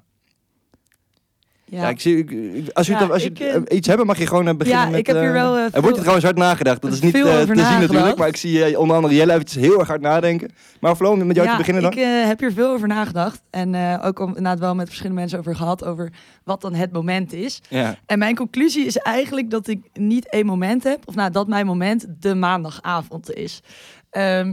Ja, 1.80 1.88
ik 1.88 2.00
zie, 2.00 2.18
ik- 2.18 2.70
als 2.72 2.86
je, 2.86 2.92
Ja, 2.92 3.06
als 3.06 3.22
je 3.22 3.28
ik, 3.30 3.38
eh, 3.38 3.76
iets 3.76 3.86
hebt, 3.88 4.04
mag 4.04 4.18
je 4.18 4.26
gewoon 4.26 4.48
eh, 4.48 4.54
beginnen 4.54 4.82
Ja, 4.84 4.90
met... 4.90 4.98
ik 4.98 5.06
heb 5.06 5.16
hier 5.16 5.26
eh, 5.26 5.32
wel, 5.32 5.56
eh, 5.56 5.64
er 5.72 5.80
wordt 5.80 5.86
er 5.96 6.00
trouwens 6.02 6.24
hard 6.24 6.36
nagedacht. 6.38 6.82
Dat 6.82 6.92
is 6.92 7.00
niet 7.00 7.12
te 7.12 7.46
zien 7.46 7.80
natuurlijk. 7.80 8.16
Maar 8.16 8.28
ik 8.28 8.36
zie 8.36 8.78
onder 8.78 8.96
andere 8.96 9.14
Jelle 9.14 9.32
eventjes 9.32 9.62
heel 9.62 9.78
erg 9.78 9.88
hard 9.88 10.00
nadenken. 10.00 10.50
Maar 10.80 10.96
Flo, 10.96 11.10
om 11.12 11.26
met 11.26 11.36
jou 11.36 11.48
te 11.48 11.56
beginnen 11.56 11.82
dan? 11.82 11.92
ik 11.92 11.98
heb 12.26 12.40
hier 12.40 12.52
veel 12.52 12.70
over 12.72 12.88
nagedacht. 12.88 13.42
En 13.50 14.00
ook 14.02 14.18
om, 14.18 14.28
inderdaad 14.28 14.58
wel 14.58 14.74
met 14.74 14.86
verschillende 14.86 15.20
mensen 15.20 15.38
over 15.38 15.56
gehad. 15.56 15.84
Over 15.84 16.12
wat 16.44 16.60
dan 16.60 16.74
het 16.74 16.92
moment 16.92 17.32
is. 17.32 17.60
Ja. 17.68 17.96
En 18.06 18.18
mijn 18.18 18.34
conclusie 18.34 18.86
is 18.86 18.96
eigenlijk 18.96 19.50
dat 19.50 19.68
ik 19.68 19.80
niet 19.92 20.28
één 20.28 20.46
moment 20.46 20.84
heb. 20.84 20.98
Of 21.04 21.14
nou, 21.14 21.30
dat 21.30 21.48
mijn 21.48 21.66
moment 21.66 22.06
de 22.20 22.34
maandagavond 22.34 23.32
is. 23.34 23.60
Ehm, 24.10 24.52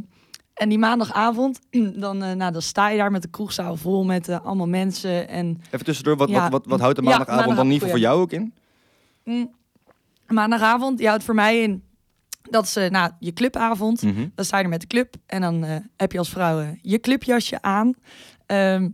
en 0.59 0.69
die 0.69 0.77
maandagavond, 0.77 1.59
dan, 2.05 2.23
eh, 2.23 2.31
nou, 2.35 2.51
dan 2.51 2.61
sta 2.61 2.89
je 2.89 2.97
daar 2.97 3.11
met 3.11 3.21
de 3.21 3.29
kroegzaal 3.29 3.75
vol 3.77 4.03
met 4.05 4.27
eh, 4.29 4.45
allemaal 4.45 4.67
mensen. 4.67 5.27
En 5.29 5.61
Even 5.71 5.85
tussendoor, 5.85 6.15
wat, 6.17 6.29
Ja. 6.29 6.41
wat, 6.41 6.51
wat, 6.51 6.65
wat 6.65 6.79
houdt 6.79 6.95
de 6.95 7.03
Ja, 7.03 7.09
maandagavond 7.09 7.55
dan 7.55 7.67
niet 7.67 7.79
voor 7.81 7.89
ja. 7.89 7.97
jou 7.97 8.21
ook 8.21 8.31
in? 8.31 8.53
mm, 9.23 9.51
maandagavond, 10.27 10.97
die 10.97 11.07
houdt 11.07 11.23
voor 11.23 11.35
mij 11.35 11.61
in. 11.61 11.83
Dat 12.49 12.63
is 12.65 12.75
eh, 12.75 12.89
nou, 12.89 13.11
je 13.19 13.33
clubavond. 13.33 14.01
Mhm. 14.01 14.27
Dan 14.35 14.45
sta 14.45 14.57
je 14.57 14.63
er 14.63 14.69
met 14.69 14.81
de 14.81 14.87
club 14.87 15.15
en 15.25 15.41
dan 15.41 15.63
eh, 15.63 15.75
heb 15.97 16.11
je 16.11 16.17
als 16.17 16.29
vrouw 16.29 16.75
je 16.81 16.99
clubjasje 16.99 17.61
aan. 17.61 17.93
Ehm, 18.45 18.89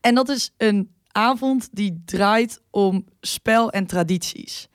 en 0.00 0.14
dat 0.14 0.28
is 0.28 0.54
een 0.56 0.90
avond 1.12 1.68
die 1.72 2.02
draait 2.04 2.60
om 2.70 3.04
spel 3.20 3.70
en 3.70 3.86
tradities. 3.86 4.68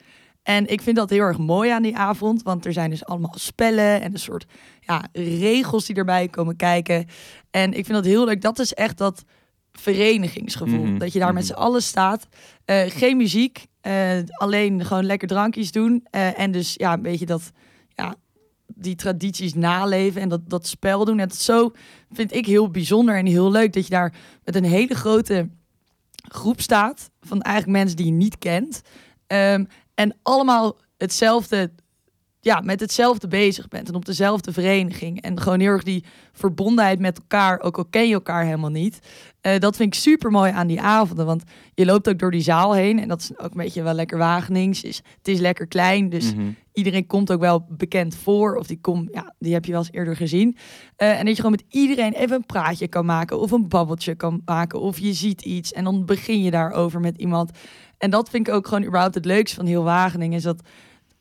En 0.48 0.68
ik 0.68 0.82
vind 0.82 0.96
dat 0.96 1.10
heel 1.10 1.22
erg 1.22 1.38
mooi 1.38 1.70
aan 1.70 1.82
die 1.82 1.98
avond, 1.98 2.44
want 2.44 2.66
er 2.66 2.74
zijn 2.74 2.90
dus 2.90 3.06
allemaal 3.06 3.34
spellen 3.38 4.02
en 4.02 4.14
een 4.14 4.20
soort 4.20 4.46
ja, 4.80 5.06
regels 5.14 5.86
die 5.86 5.96
erbij 5.96 6.28
komen 6.28 6.56
kijken. 6.56 7.06
En 7.52 7.70
ik 7.70 7.86
vind 7.86 7.98
dat 7.98 8.06
heel 8.06 8.26
leuk. 8.26 8.42
Dat 8.42 8.60
is 8.60 8.74
echt 8.74 8.98
dat 8.98 9.24
verenigingsgevoel. 9.72 10.86
Mhm, 10.86 10.98
Dat 10.98 11.14
je 11.14 11.20
daar 11.20 11.34
met 11.34 11.44
mhm. 11.44 11.54
z'n 11.54 11.60
allen 11.60 11.82
staat. 11.82 12.28
Eh, 12.66 12.90
geen 12.90 13.18
muziek, 13.18 13.66
eh, 13.82 14.18
alleen 14.28 14.86
gewoon 14.86 15.06
lekker 15.06 15.28
drankjes 15.28 15.72
doen. 15.72 16.06
Eh, 16.10 16.40
en 16.40 16.52
dus 16.52 16.74
ja, 16.74 16.94
een 16.94 17.02
beetje 17.02 17.26
dat, 17.26 17.52
ja, 17.90 18.16
die 18.68 18.96
tradities 18.96 19.54
naleven 19.54 20.22
en 20.22 20.30
dat, 20.30 20.50
dat 20.50 20.68
spel 20.68 21.06
doen. 21.06 21.20
En 21.20 21.28
dat 21.28 21.38
zo 21.38 21.72
vind 22.12 22.34
ik 22.34 22.46
heel 22.46 22.70
bijzonder 22.70 23.18
en 23.18 23.26
heel 23.26 23.52
leuk 23.52 23.74
dat 23.74 23.84
je 23.84 23.90
daar 23.90 24.14
met 24.44 24.56
een 24.56 24.66
hele 24.66 24.96
grote 24.96 25.50
groep 26.14 26.62
staat 26.62 27.10
van 27.22 27.42
eigenlijk 27.42 27.78
mensen 27.78 27.98
die 27.98 28.06
je 28.06 28.12
niet 28.12 28.38
kent. 28.38 28.82
Ehm, 29.28 29.64
en 29.98 30.16
allemaal 30.24 30.78
hetzelfde, 30.98 31.72
ja, 32.40 32.62
met 32.62 32.80
hetzelfde 32.80 33.28
bezig 33.28 33.68
bent 33.68 33.88
en 33.88 33.96
op 33.96 34.06
dezelfde 34.06 34.54
vereniging. 34.54 35.22
En 35.22 35.40
gewoon 35.42 35.60
heel 35.60 35.70
erg 35.72 35.84
die 35.84 36.04
verbondenheid 36.32 37.00
met 37.00 37.18
elkaar, 37.18 37.60
ook 37.60 37.78
al 37.78 37.86
ken 37.86 38.08
je 38.08 38.14
elkaar 38.14 38.44
helemaal 38.44 38.70
niet. 38.70 39.00
Eh, 39.42 39.60
dat 39.60 39.76
vind 39.76 39.94
ik 39.96 40.00
super 40.00 40.32
mooi 40.32 40.52
aan 40.52 40.68
die 40.68 40.82
avonden, 40.82 41.26
want 41.26 41.44
je 41.74 41.86
loopt 41.86 42.10
ook 42.10 42.20
door 42.20 42.32
die 42.32 42.42
zaal 42.42 42.74
heen 42.74 43.00
en 43.00 43.08
dat 43.08 43.22
is 43.22 43.32
ook 43.40 43.52
een 43.52 43.62
beetje 43.64 43.84
wel 43.84 43.94
lekker 43.94 44.18
Wagenings. 44.18 44.84
Is, 44.84 45.02
het 45.18 45.28
is 45.28 45.40
lekker 45.40 45.68
klein, 45.68 46.10
dus 46.10 46.34
Mhm. 46.36 46.50
iedereen 46.74 47.06
komt 47.08 47.32
ook 47.32 47.40
wel 47.40 47.66
bekend 47.70 48.16
voor. 48.16 48.56
Of 48.56 48.68
die, 48.68 48.80
kom, 48.82 49.08
ja, 49.12 49.34
die 49.40 49.54
heb 49.54 49.66
je 49.66 49.72
wel 49.72 49.80
eens 49.82 49.92
eerder 49.92 50.16
gezien. 50.16 50.58
Eh, 50.96 51.10
en 51.10 51.18
dat 51.26 51.28
je 51.28 51.36
gewoon 51.36 51.52
met 51.52 51.64
iedereen 51.70 52.14
even 52.14 52.36
een 52.36 52.46
praatje 52.46 52.88
kan 52.88 53.06
maken. 53.06 53.40
Of 53.40 53.52
een 53.52 53.68
babbeltje 53.68 54.16
kan 54.16 54.42
maken. 54.46 54.80
Of 54.80 55.00
je 55.00 55.14
ziet 55.14 55.42
iets 55.42 55.74
en 55.74 55.84
dan 55.84 56.06
begin 56.06 56.42
je 56.42 56.52
daarover 56.52 57.00
met 57.00 57.18
iemand. 57.18 57.52
En 57.98 58.10
dat 58.10 58.30
vind 58.30 58.48
ik 58.48 58.54
ook 58.54 58.68
gewoon 58.68 58.84
überhaupt 58.84 59.16
het 59.16 59.26
leukste 59.26 59.56
van 59.56 59.66
heel 59.66 59.84
Wageningen. 59.84 60.38
Is 60.38 60.44
dat 60.44 60.62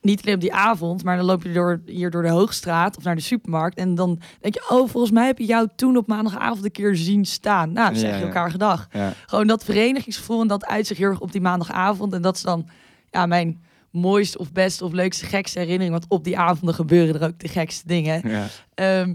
niet 0.01 0.23
alleen 0.23 0.35
op 0.35 0.41
die 0.41 0.53
avond, 0.53 1.05
maar 1.05 1.17
dan 1.17 1.27
loop 1.27 1.43
je 1.43 1.53
door, 1.53 1.81
hier 1.87 2.11
door 2.11 2.23
de 2.23 2.29
Hoogstraat 2.29 2.97
of 2.97 3.05
naar 3.05 3.15
de 3.15 3.21
supermarkt. 3.21 3.79
En 3.79 3.95
dan 3.95 4.21
denk 4.41 4.55
je, 4.55 4.67
oh, 4.69 4.89
volgens 4.89 5.13
mij 5.13 5.27
heb 5.27 5.39
je 5.39 5.45
jou 5.45 5.69
toen 5.77 5.97
op 5.97 6.07
maandagavond 6.07 6.65
een 6.65 6.71
keer 6.71 6.97
zien 6.97 7.25
staan. 7.25 7.73
Nou, 7.73 7.91
dan 7.91 7.99
zeg 7.99 8.11
je 8.11 8.21
ja. 8.21 8.27
elkaar 8.27 8.51
gedag. 8.51 8.89
Ja. 8.93 9.13
Gewoon 9.27 9.47
dat 9.47 9.65
verenigingsgevoel 9.65 10.41
en 10.41 10.47
dat 10.47 10.67
uit 10.67 10.87
zich 10.87 10.99
heel 10.99 11.09
erg 11.09 11.21
op 11.21 11.33
die 11.33 11.41
maandagavond. 11.41 12.13
En 12.13 12.23
dat 12.23 12.37
is 12.37 12.43
dan 12.43 12.69
ja, 13.11 13.27
mijn 13.27 13.65
mooiste 13.91 14.39
of 14.39 14.53
beste 14.53 14.85
of 14.85 14.93
leukste, 14.93 15.27
gekste 15.27 15.59
herinnering. 15.59 15.91
Want 15.91 16.07
op 16.09 16.25
die 16.25 16.39
avonden 16.39 16.75
gebeuren 16.75 17.21
er 17.21 17.29
ook 17.29 17.39
de 17.39 17.49
gekste 17.49 17.87
dingen. 17.87 18.29
Ja. 18.29 18.47
Ehm, 18.75 19.15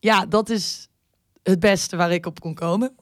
ja, 0.00 0.26
dat 0.26 0.50
is 0.50 0.88
het 1.42 1.60
beste 1.60 1.96
waar 1.96 2.12
ik 2.12 2.26
op 2.26 2.40
kon 2.40 2.54
komen. 2.54 2.92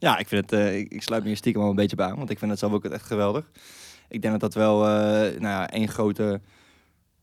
Ja, 0.00 0.18
ik 0.18 0.28
vind 0.28 0.50
het, 0.50 0.60
eh, 0.60 0.78
ik, 0.78 0.92
ik 0.92 1.02
sluit 1.02 1.22
me 1.22 1.28
hier 1.28 1.36
stiekem 1.36 1.60
wel 1.60 1.70
een 1.70 1.76
beetje 1.76 1.96
bij 1.96 2.06
aan, 2.06 2.16
want 2.16 2.30
ik 2.30 2.38
vind 2.38 2.50
het 2.50 2.60
zelf 2.60 2.72
ook 2.72 2.84
echt 2.84 3.06
geweldig. 3.06 3.50
Ik 4.08 4.22
denk 4.22 4.32
dat 4.40 4.52
dat 4.52 4.54
wel, 4.54 4.86
eh, 4.86 4.90
nou 5.20 5.40
ja, 5.40 5.70
één 5.70 5.88
grote 5.88 6.40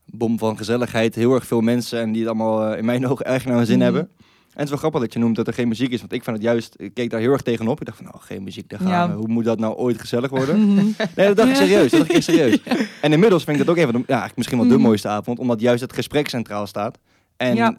bom 0.04 0.38
van 0.38 0.56
gezelligheid, 0.56 1.14
heel 1.14 1.34
erg 1.34 1.46
veel 1.46 1.60
mensen 1.60 2.00
en 2.00 2.12
die 2.12 2.20
het 2.20 2.28
allemaal 2.30 2.64
eh, 2.72 2.78
in 2.78 2.84
mijn 2.84 3.06
ogen 3.06 3.26
erg 3.26 3.44
naar 3.44 3.56
hun 3.56 3.66
zin 3.66 3.74
Mhm. 3.76 3.84
hebben. 3.84 4.02
En 4.02 4.54
het 4.54 4.62
is 4.64 4.68
wel 4.70 4.78
grappig 4.78 5.00
dat 5.00 5.12
je 5.12 5.18
noemt 5.18 5.36
dat 5.36 5.46
er 5.46 5.52
geen 5.52 5.68
muziek 5.68 5.90
is, 5.92 6.00
want 6.00 6.12
ik 6.12 6.24
vind 6.24 6.36
het 6.36 6.44
juist, 6.44 6.74
ik 6.76 6.94
keek 6.94 7.10
daar 7.10 7.20
heel 7.20 7.32
erg 7.32 7.42
tegenop. 7.42 7.80
Ik 7.80 7.86
dacht 7.86 7.98
van, 7.98 8.06
nou, 8.06 8.18
geen 8.20 8.42
muziek, 8.42 8.68
daar 8.68 8.78
gaan 8.80 8.88
Ja. 8.90 9.08
we. 9.10 9.14
Hoe 9.16 9.28
moet 9.28 9.44
dat 9.44 9.58
nou 9.58 9.74
ooit 9.74 10.00
gezellig 10.00 10.30
worden? 10.30 10.74
Nee, 11.16 11.26
dat 11.26 11.36
dacht 11.36 11.48
ik 11.48 11.54
serieus. 11.56 11.90
Dat 11.90 12.00
dacht 12.00 12.14
ik 12.14 12.22
serieus. 12.22 12.58
En 13.00 13.12
inmiddels 13.12 13.44
vind 13.44 13.60
ik 13.60 13.66
dat 13.66 13.76
ook 13.76 13.82
even, 13.82 13.92
ja, 13.98 14.04
eigenlijk 14.06 14.36
misschien 14.36 14.58
wel 14.58 14.68
de 14.68 14.74
Mhm. 14.74 14.82
mooiste 14.82 15.08
avond, 15.08 15.38
omdat 15.38 15.60
juist 15.60 15.80
het 15.82 15.92
gesprek 15.92 16.28
centraal 16.28 16.66
staat. 16.66 16.98
En 17.38 17.54
Ja. 17.54 17.76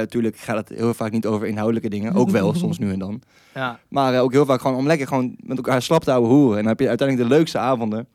natuurlijk 0.00 0.36
gaat 0.36 0.56
het 0.56 0.78
heel 0.78 0.94
vaak 0.94 1.10
niet 1.12 1.26
over 1.26 1.46
inhoudelijke 1.46 1.88
dingen, 1.88 2.14
ook 2.14 2.30
wel 2.30 2.54
soms 2.64 2.78
nu 2.78 2.92
en 2.92 2.98
dan. 2.98 3.22
Ja. 3.54 3.78
Maar 3.88 4.14
eh, 4.14 4.22
ook 4.22 4.32
heel 4.32 4.44
vaak 4.46 4.60
gewoon 4.60 4.76
om 4.76 4.86
lekker 4.86 5.06
gewoon 5.06 5.36
met 5.42 5.56
elkaar 5.56 5.82
slap 5.82 6.04
te 6.04 6.10
houden 6.10 6.30
hoeren. 6.32 6.50
En 6.56 6.58
dan 6.62 6.68
heb 6.72 6.80
je 6.80 6.88
uiteindelijk 6.88 7.28
de 7.28 7.34
leukste 7.34 7.58
avonden. 7.58 8.06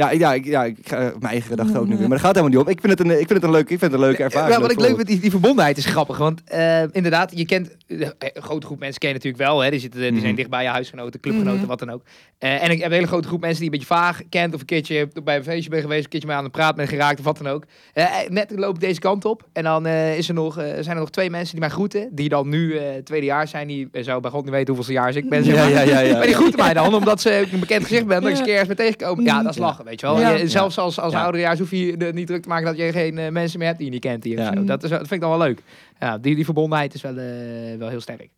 Ja, 0.00 0.10
ik, 0.10 0.18
ja, 0.20 0.32
ik, 0.34 0.44
ja, 0.44 0.64
ik 0.64 0.76
ga 0.82 0.96
mijn 0.98 1.14
eigen 1.22 1.48
gedachten 1.50 1.76
ook 1.80 1.86
nu 1.86 1.90
weer. 1.96 2.00
Maar 2.08 2.18
dat 2.18 2.26
gaat 2.26 2.34
helemaal 2.34 2.56
niet 2.58 2.66
op. 2.66 2.68
Ik 2.72 2.80
vind 2.80 2.98
het 2.98 3.00
een, 3.08 3.10
ik 3.10 3.16
vind 3.26 3.30
het 3.30 3.42
een, 3.42 3.50
leuke, 3.50 3.72
ik 3.72 3.78
vind 3.78 3.92
het 3.92 4.00
een 4.00 4.06
leuke 4.06 4.22
ervaring. 4.22 4.54
Ja, 4.54 4.60
wat 4.60 4.70
ik 4.70 4.80
leuk 4.80 4.94
vind. 4.96 5.06
die, 5.06 5.20
die 5.20 5.30
verbondenheid 5.30 5.76
is 5.76 5.84
grappig. 5.86 6.18
Want 6.18 6.44
eh, 6.44 6.82
inderdaad, 6.92 7.32
je 7.34 7.44
kent 7.46 7.76
eh, 7.86 7.98
een 8.18 8.42
grote 8.42 8.66
groep 8.66 8.78
mensen 8.78 8.98
ken 9.00 9.08
je 9.08 9.14
natuurlijk 9.14 9.42
wel. 9.42 9.60
Hè? 9.60 9.70
Die, 9.70 9.80
zitten, 9.80 10.00
die 10.00 10.08
zijn 10.10 10.24
Mhm. 10.26 10.34
dicht 10.34 10.50
bij 10.50 10.62
je 10.62 10.68
huisgenoten, 10.68 11.20
clubgenoten, 11.20 11.58
Mhm. 11.58 11.66
wat 11.68 11.78
dan 11.78 11.90
ook. 11.90 12.02
Eh, 12.38 12.62
en 12.62 12.70
ik 12.70 12.78
heb 12.78 12.86
een 12.86 12.92
hele 12.94 13.06
grote 13.06 13.28
groep 13.28 13.40
mensen 13.40 13.60
die 13.60 13.70
een 13.72 13.78
beetje 13.78 13.94
vaag 13.94 14.20
kent. 14.28 14.54
Of 14.54 14.60
een 14.60 14.66
keertje 14.66 15.08
bij 15.24 15.36
een 15.36 15.42
feestje 15.44 15.70
ben 15.70 15.80
geweest. 15.80 16.04
Een 16.04 16.10
keertje 16.10 16.28
mee 16.28 16.36
aan 16.36 16.44
de 16.44 16.50
praat 16.50 16.76
ben 16.76 16.88
geraakt 16.88 17.18
of 17.18 17.24
wat 17.24 17.38
dan 17.38 17.46
ook. 17.48 17.64
Eh, 17.92 18.04
eh, 18.04 18.10
net 18.28 18.52
loop 18.56 18.74
ik 18.74 18.80
deze 18.80 19.00
kant 19.00 19.24
op. 19.24 19.48
En 19.52 19.62
dan 19.62 19.86
eh, 19.86 20.16
is 20.18 20.28
er 20.28 20.34
nog, 20.34 20.58
eh, 20.58 20.64
zijn 20.64 20.86
er 20.96 21.02
nog 21.02 21.10
twee 21.10 21.30
mensen 21.30 21.50
die 21.50 21.60
mij 21.60 21.70
groeten. 21.70 22.08
Die 22.12 22.28
dan 22.28 22.48
nu 22.48 22.76
eh 22.76 22.84
tweede 23.04 23.26
jaar 23.26 23.48
zijn. 23.48 23.66
Die 23.68 23.88
eh, 23.92 24.02
zou 24.04 24.20
bij 24.20 24.30
God 24.30 24.42
niet 24.44 24.52
weten 24.52 24.74
hoeveel 24.74 24.94
jaar 24.94 25.16
ik 25.16 25.28
ben. 25.28 25.44
Zeg 25.44 25.54
Ja, 25.54 25.60
maar. 25.62 25.70
ja, 25.70 25.80
ja, 25.80 26.00
ja. 26.00 26.12
Maar 26.18 26.26
die 26.26 26.34
groeten 26.34 26.58
mij 26.58 26.74
dan, 26.74 26.94
omdat 26.94 27.20
ze 27.20 27.46
een 27.52 27.60
bekend 27.60 27.82
gezicht 27.82 28.06
ben. 28.06 28.22
Dat 28.22 28.30
ik 28.30 28.36
keer 28.44 28.48
ergens 28.58 28.66
ben 28.68 28.76
tegengekomen. 28.76 29.24
Ja, 29.24 29.42
dat 29.42 29.52
is 29.52 29.58
lachen, 29.58 29.84
weet 29.90 30.00
je 30.00 30.06
wel. 30.06 30.20
Ja. 30.20 30.30
Je- 30.30 30.48
zelfs 30.48 30.78
als, 30.78 31.00
als 31.00 31.12
Ja. 31.12 31.22
ouderejaars 31.22 31.58
hoef 31.58 31.70
je 31.70 31.96
er 31.96 32.12
niet 32.12 32.26
druk 32.26 32.42
te 32.42 32.48
maken 32.48 32.64
dat 32.66 32.76
je 32.76 32.92
geen 32.92 33.18
eh, 33.18 33.30
mensen 33.30 33.58
meer 33.58 33.66
hebt 33.68 33.78
die 33.80 33.86
je 33.88 33.92
niet 33.94 34.02
kent 34.04 34.24
hier. 34.24 34.38
Ja. 34.38 34.52
zo. 34.54 34.64
Dat, 34.64 34.82
is, 34.82 34.90
dat 34.90 34.98
vind 34.98 35.12
ik 35.12 35.20
dan 35.20 35.30
wel 35.30 35.38
leuk. 35.38 35.62
Ja, 36.00 36.18
die, 36.18 36.34
die 36.34 36.44
verbondenheid 36.44 36.94
is 36.94 37.02
wel, 37.02 37.16
eh, 37.16 37.78
wel 37.78 37.88
heel 37.88 38.00
sterk. 38.00 38.28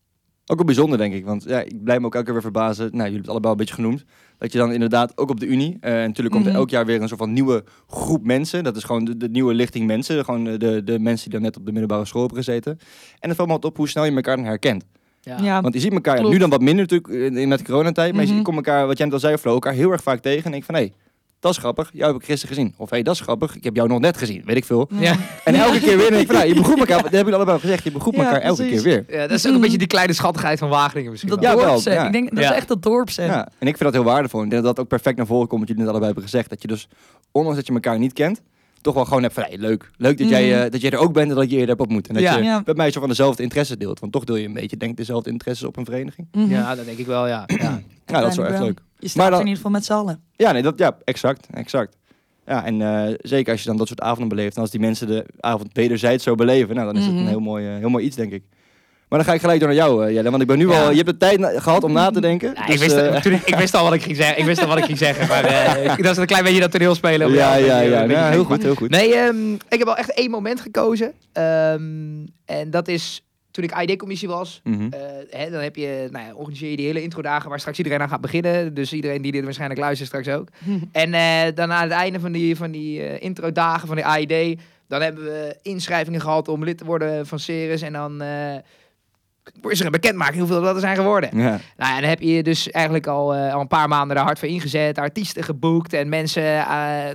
Ook 0.47 0.57
wel 0.57 0.67
bijzonder, 0.67 0.99
denk 0.99 1.15
ik. 1.15 1.25
Want 1.25 1.45
ja, 1.45 1.61
ik 1.61 1.85
blijf 1.85 2.01
me 2.01 2.07
ook 2.07 2.13
elke 2.13 2.25
keer 2.25 2.35
weer 2.35 2.43
verbazen. 2.43 2.85
Nou, 2.85 2.97
jullie 2.97 3.03
hebben 3.13 3.21
het 3.21 3.31
allebei 3.31 3.53
al 3.55 3.61
een 3.61 3.67
beetje 3.67 3.75
genoemd. 3.75 4.05
Dat 4.39 4.53
je 4.53 4.59
dan 4.59 4.73
inderdaad 4.73 5.19
ook 5.19 5.31
op 5.31 5.41
de 5.41 5.47
Unie. 5.47 5.77
eh, 5.81 6.01
en 6.01 6.07
natuurlijk 6.07 6.35
komt 6.35 6.45
er 6.47 6.51
Mhm. 6.51 6.61
elk 6.61 6.71
jaar 6.71 6.87
weer 6.87 7.01
een 7.03 7.09
soort 7.09 7.21
van 7.21 7.33
nieuwe 7.33 7.65
groep 7.87 8.25
mensen. 8.27 8.65
Dat 8.65 8.77
is 8.77 8.85
gewoon 8.85 9.05
de, 9.05 9.17
de 9.17 9.29
nieuwe 9.29 9.55
lichting 9.55 9.87
mensen. 9.87 10.25
Gewoon 10.25 10.45
de, 10.45 10.83
de, 10.85 10.99
mensen 10.99 11.25
die 11.31 11.33
dan 11.39 11.43
net 11.43 11.57
op 11.57 11.65
de 11.67 11.71
middelbare 11.73 12.05
school 12.05 12.21
hebben 12.21 12.39
gezeten. 12.45 12.79
En 13.19 13.29
het 13.29 13.37
valt 13.37 13.49
me 13.49 13.55
altijd 13.55 13.73
op 13.73 13.79
hoe 13.79 13.89
snel 13.89 14.05
je 14.05 14.15
elkaar 14.15 14.37
dan 14.37 14.45
herkent. 14.45 14.85
Ja. 15.21 15.39
Ja, 15.43 15.61
Want 15.61 15.75
je 15.75 15.81
ziet 15.81 15.93
elkaar 15.93 16.23
ja, 16.23 16.29
nu 16.29 16.39
dan 16.39 16.51
wat 16.51 16.61
minder 16.61 16.87
natuurlijk 16.89 17.35
in- 17.37 17.49
met 17.49 17.59
de 17.59 17.65
coronatijd. 17.65 18.13
Maar 18.13 18.21
je 18.21 18.27
Mhm. 18.27 18.37
ziet- 18.37 18.47
je 18.47 18.53
komt 18.53 18.67
elkaar, 18.67 18.87
wat 18.87 18.97
jij 18.97 19.07
net 19.07 19.15
al 19.15 19.21
zei, 19.21 19.37
Flo, 19.37 19.53
elkaar 19.53 19.73
heel 19.73 19.91
erg 19.93 20.03
vaak 20.03 20.21
tegen. 20.21 20.45
En 20.45 20.51
denk 20.51 20.65
van, 20.65 20.75
hé, 20.75 20.81
hey, 20.81 20.93
dat 21.43 21.53
is 21.53 21.59
grappig. 21.59 21.91
Jou 21.93 22.13
heb 22.13 22.21
ik 22.21 22.27
gisteren 22.29 22.57
gezien. 22.57 22.75
Of 22.77 22.89
hé, 22.91 22.95
hey, 22.97 23.05
dat 23.05 23.15
is 23.15 23.21
grappig. 23.21 23.57
Ik 23.57 23.65
heb 23.65 23.77
jou 23.77 23.89
nog 23.89 23.99
net 24.01 24.17
gezien. 24.17 24.43
Weet 24.45 24.57
ik 24.57 24.65
veel. 24.65 24.89
Ja. 24.99 25.17
En 25.45 25.55
elke 25.55 25.81
keer 25.81 25.97
weer 25.97 26.09
denk 26.11 26.21
ik 26.21 26.27
van, 26.27 26.37
nou, 26.37 26.49
je 26.49 26.55
begroet 26.55 26.79
elkaar. 26.79 27.03
Dat 27.11 27.13
heb 27.13 27.27
ik 27.29 27.35
allebei 27.35 27.57
al 27.57 27.63
gezegd. 27.63 27.85
Je 27.85 27.91
begroet 27.93 28.15
Ja, 28.15 28.25
elkaar 28.25 28.41
elke 28.41 28.63
precies. 28.63 28.83
keer 28.83 29.05
weer. 29.07 29.19
Ja, 29.21 29.27
dat 29.27 29.39
is 29.39 29.47
ook 29.47 29.55
een 29.55 29.61
beetje 29.61 29.79
die 29.79 29.87
kleine 29.87 30.13
schattigheid 30.13 30.59
van 30.59 30.69
Wageningen 30.69 31.11
misschien 31.11 31.31
dat 31.31 31.41
wel. 31.41 31.51
Ja, 31.51 31.57
wel, 31.57 31.67
dorpse. 31.67 31.91
ja. 31.91 32.07
Ik 32.07 32.13
denk, 32.13 32.31
dat 32.35 32.45
Ja. 32.45 32.51
is 32.51 32.57
echt 32.57 32.69
dat 32.69 32.83
dorpse. 32.83 33.23
Ja, 33.23 33.49
en 33.59 33.67
ik 33.67 33.77
vind 33.77 33.79
dat 33.79 33.93
heel 33.93 34.05
waardevol. 34.13 34.43
Ik 34.43 34.51
denk 34.51 34.63
dat 34.63 34.75
dat 34.77 34.85
ook 34.85 34.91
perfect 34.91 35.17
naar 35.17 35.27
voren 35.27 35.49
komt, 35.49 35.61
wat 35.61 35.69
jullie 35.69 35.83
net 35.85 35.91
allebei 35.93 36.13
hebben 36.13 36.31
gezegd. 36.31 36.51
Dat 36.51 36.63
je 36.63 36.69
dus, 36.69 36.89
ondanks 37.33 37.57
dat 37.59 37.67
je 37.67 37.73
elkaar 37.73 37.99
niet 37.99 38.13
kent, 38.13 38.41
toch 38.83 38.95
wel 38.95 39.05
gewoon 39.05 39.23
hebt 39.23 39.35
van, 39.35 39.43
hey, 39.43 39.57
leuk. 39.59 39.91
Leuk 39.97 40.19
dat, 40.19 40.29
jij, 40.29 40.49
Mhm. 40.51 40.63
eh, 40.65 40.71
dat 40.71 40.81
jij 40.81 40.91
er 40.91 40.99
ook 40.99 41.13
bent 41.13 41.31
en 41.31 41.37
dat 41.37 41.45
je 41.51 41.53
eerder 41.57 41.69
heb 41.71 41.81
ontmoet. 41.81 42.09
En 42.09 42.15
dat 42.15 42.23
Ja. 42.23 42.37
je 42.37 42.43
Ja. 42.45 42.63
met 42.65 42.77
mij 42.77 42.91
zo 42.91 43.01
van 43.01 43.09
dezelfde 43.09 43.43
interesses 43.43 43.77
deelt. 43.77 44.01
Want 44.01 44.13
toch 44.13 44.25
deel 44.25 44.37
je 44.37 44.47
een 44.47 44.53
beetje, 44.53 44.77
denk 44.77 44.97
dezelfde 44.97 45.31
interesses 45.31 45.67
op 45.67 45.77
een 45.77 45.85
vereniging. 45.85 46.29
Mhm. 46.33 46.51
Ja, 46.51 46.75
dat 46.75 46.85
denk 46.85 46.99
ik 46.99 47.07
wel, 47.07 47.27
ja. 47.27 47.45
ja. 47.47 47.81
Ja, 48.07 48.21
dat 48.21 48.31
is 48.31 48.37
wel 48.37 48.47
echt 48.47 48.59
leuk. 48.61 48.81
Je 48.99 49.09
staat 49.09 49.17
Maar 49.23 49.31
dan- 49.31 49.41
in 49.41 49.47
ieder 49.47 49.57
geval 49.63 49.71
met 49.73 49.85
z'n 49.85 49.93
allen. 49.93 50.21
Ja, 50.37 50.53
nee, 50.53 50.63
dat, 50.63 50.79
ja, 50.79 50.97
exact, 51.05 51.47
exact. 51.51 51.97
Ja, 52.47 52.65
en 52.65 52.83
eh, 52.83 53.15
zeker 53.21 53.53
als 53.53 53.63
je 53.63 53.69
dan 53.69 53.77
dat 53.77 53.87
soort 53.89 54.01
avonden 54.01 54.29
beleeft. 54.29 54.57
En 54.57 54.63
als 54.63 54.71
die 54.71 54.81
mensen 54.81 55.07
de 55.07 55.27
avond 55.41 55.69
wederzijds 55.73 56.25
zo 56.25 56.35
beleven, 56.35 56.75
nou, 56.75 56.87
dan 56.87 56.97
is 56.97 57.05
het 57.05 57.13
Mhm. 57.15 57.23
een 57.23 57.29
heel 57.29 57.41
mooi, 57.41 57.67
eh, 57.69 57.77
heel 57.77 57.89
mooi 57.89 58.05
iets, 58.05 58.17
denk 58.17 58.33
ik. 58.33 58.43
Maar 59.13 59.21
dan 59.21 59.31
ga 59.31 59.37
ik 59.37 59.41
gelijk 59.43 59.61
door 59.61 59.69
naar 59.69 59.79
jou, 59.79 60.07
eh, 60.07 60.15
Jelle. 60.15 60.31
Want 60.31 60.43
ik 60.43 60.49
ben 60.49 60.59
nu 60.59 60.69
Ja. 60.69 60.83
al... 60.83 60.91
Je 60.91 60.97
hebt 60.97 61.09
de 61.09 61.17
tijd 61.17 61.39
na- 61.39 61.61
gehad 61.61 61.85
om 61.85 61.93
na 61.93 62.11
te 62.11 62.21
denken. 62.21 62.53
Ja, 62.55 62.67
dus, 62.67 62.75
ik, 62.75 62.81
wist, 62.81 62.97
eh, 62.97 63.17
toen 63.21 63.33
ik, 63.33 63.43
ik 63.43 63.55
wist 63.55 63.75
al 63.75 63.85
wat 63.85 63.93
ik 63.95 64.03
ging 64.03 64.17
zeggen. 64.17 64.39
Ik 64.39 64.45
wist 64.45 64.61
al 64.61 64.67
wat 64.69 64.79
ik 64.79 64.85
ging 64.85 64.99
zeggen. 64.99 65.29
Maar 65.29 65.45
eh, 65.45 65.97
dat 66.07 66.11
is 66.11 66.17
een 66.17 66.27
klein 66.27 66.45
beetje 66.45 66.61
dat 66.61 66.71
toneelspelen. 66.71 67.27
om 67.27 67.33
ja, 67.35 67.55
ja, 67.55 67.81
ja. 67.81 68.05
Nou, 68.05 68.09
gek 68.23 68.33
heel 68.33 68.45
goed, 68.45 68.63
heel 68.63 68.75
goed. 68.75 68.91
Nee, 68.91 69.15
ehm, 69.15 69.53
ik 69.53 69.63
heb 69.69 69.85
wel 69.85 69.97
echt 69.97 70.13
één 70.13 70.31
moment 70.31 70.61
gekozen. 70.61 71.13
Ehm, 71.33 71.81
en 72.45 72.71
dat 72.71 72.89
is 72.89 73.25
toen 73.51 73.65
ik 73.65 73.81
ID-commissie 73.81 74.29
was. 74.29 74.61
Mhm. 74.65 74.87
Eh, 74.91 75.01
hè, 75.31 75.51
dan 75.51 75.61
heb 75.61 75.77
je, 75.77 76.09
nou 76.11 76.27
ja, 76.27 76.35
organiseer 76.35 76.71
je 76.71 76.77
die 76.77 76.87
hele 76.87 77.03
introdagen 77.03 77.49
waar 77.49 77.59
straks 77.61 77.79
iedereen 77.79 78.01
aan 78.01 78.09
gaat 78.09 78.21
beginnen. 78.21 78.75
Dus 78.75 78.93
iedereen 78.93 79.23
die 79.23 79.33
dit 79.33 79.45
waarschijnlijk 79.45 79.81
luistert 79.81 80.09
straks 80.09 80.29
ook. 80.29 80.49
En 80.93 81.15
eh, 81.15 81.55
dan 81.55 81.73
aan 81.73 81.83
het 81.83 81.93
einde 81.93 82.21
van 82.21 82.33
die, 82.33 82.57
van 82.57 82.71
die 82.71 83.03
eh, 83.03 83.23
introdagen 83.23 83.87
van 83.87 83.97
de 83.97 84.05
AID, 84.05 84.59
dan 84.89 85.03
hebben 85.03 85.25
we 85.25 85.57
inschrijvingen 85.63 86.21
gehad 86.21 86.49
om 86.49 86.65
lid 86.65 86.79
te 86.79 86.85
worden 86.85 87.27
van 87.27 87.39
Ceres. 87.39 87.83
En 87.83 87.93
dan 87.93 88.21
eh 88.23 88.57
is 89.69 89.81
er 89.81 89.87
een 89.87 89.93
bekendmaking 89.93 90.39
hoeveel 90.39 90.63
dat 90.63 90.75
er 90.75 90.81
zijn 90.81 90.97
geworden. 90.97 91.39
Ja. 91.39 91.61
Nou 91.77 91.95
ja, 91.95 92.01
dan 92.01 92.09
heb 92.09 92.21
je 92.21 92.43
dus 92.43 92.71
eigenlijk 92.71 93.07
al, 93.07 93.35
eh, 93.35 93.55
al 93.55 93.61
een 93.61 93.67
paar 93.69 93.89
maanden 93.89 94.17
daar 94.17 94.25
hard 94.25 94.39
voor 94.39 94.49
ingezet, 94.49 94.99
artiesten 94.99 95.43
geboekt 95.43 95.93
en 95.93 96.09
mensen, 96.09 96.43
eh, 96.59 96.67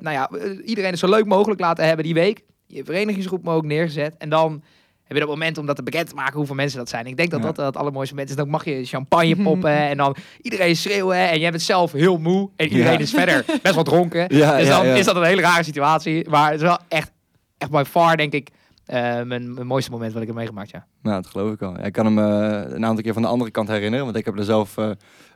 nou 0.01 0.11
ja, 0.11 0.29
eh, 0.29 0.67
iedereen 0.69 0.89
het 0.89 0.99
zo 0.99 1.09
leuk 1.09 1.25
mogelijk 1.25 1.59
laten 1.59 1.85
hebben 1.85 2.05
die 2.05 2.13
week. 2.13 2.41
Je 2.67 2.83
verenigingsgroep 2.83 3.43
me 3.43 3.51
ook 3.51 3.65
neergezet. 3.65 4.15
En 4.17 4.29
dan 4.29 4.63
heb 5.03 5.17
je 5.17 5.23
dat 5.23 5.29
moment 5.33 5.57
om 5.57 5.65
dat 5.65 5.75
te 5.75 5.83
bekend 5.83 6.09
te 6.09 6.15
maken 6.15 6.35
hoeveel 6.37 6.55
mensen 6.55 6.77
dat 6.77 6.89
zijn. 6.89 7.05
Ik 7.05 7.17
denk 7.17 7.29
dat 7.31 7.39
Ja. 7.39 7.45
dat 7.51 7.65
het 7.65 7.77
allermooiste 7.77 8.13
moment 8.13 8.31
is. 8.31 8.37
Dan 8.37 8.49
mag 8.49 8.65
je 8.65 8.85
champagne 8.85 9.35
poppen 9.43 9.71
en 9.77 9.97
dan 9.97 10.15
iedereen 10.41 10.75
schreeuwen 10.75 11.17
en 11.17 11.37
je 11.37 11.41
hebt 11.43 11.55
het 11.55 11.63
zelf 11.63 11.91
heel 11.91 12.17
moe 12.17 12.49
en 12.55 12.67
iedereen 12.67 12.91
Ja. 12.93 12.99
is 12.99 13.11
verder 13.11 13.45
best 13.61 13.75
wel 13.75 13.83
dronken. 13.83 14.25
Ja, 14.35 14.57
dus 14.57 14.67
dan 14.67 14.85
ja. 14.85 14.95
is 14.95 15.05
dat 15.05 15.15
een 15.15 15.23
hele 15.23 15.41
rare 15.41 15.63
situatie. 15.63 16.29
Maar 16.29 16.45
het 16.51 16.55
is 16.61 16.67
wel 16.67 16.77
echt, 16.87 17.11
echt 17.57 17.71
by 17.71 17.83
far 17.87 18.17
denk 18.17 18.33
ik 18.33 18.49
mijn, 18.87 19.53
mijn 19.53 19.67
mooiste 19.67 19.91
moment 19.91 20.13
wat 20.13 20.21
ik 20.21 20.27
heb 20.27 20.37
meegemaakt, 20.37 20.69
ja. 20.69 20.85
Nou, 21.01 21.21
dat 21.21 21.31
geloof 21.31 21.53
ik 21.53 21.61
al. 21.61 21.71
Ja, 21.77 21.83
ik 21.83 21.93
kan 21.93 22.05
hem 22.05 22.19
eh, 22.19 22.75
een 22.75 22.85
aantal 22.85 23.03
keer 23.03 23.13
van 23.13 23.21
de 23.21 23.27
andere 23.27 23.51
kant 23.51 23.67
herinneren, 23.67 24.05
want 24.05 24.17
ik 24.17 24.25
heb 24.25 24.37
er 24.37 24.43
zelf 24.43 24.77
eh, 24.77 24.89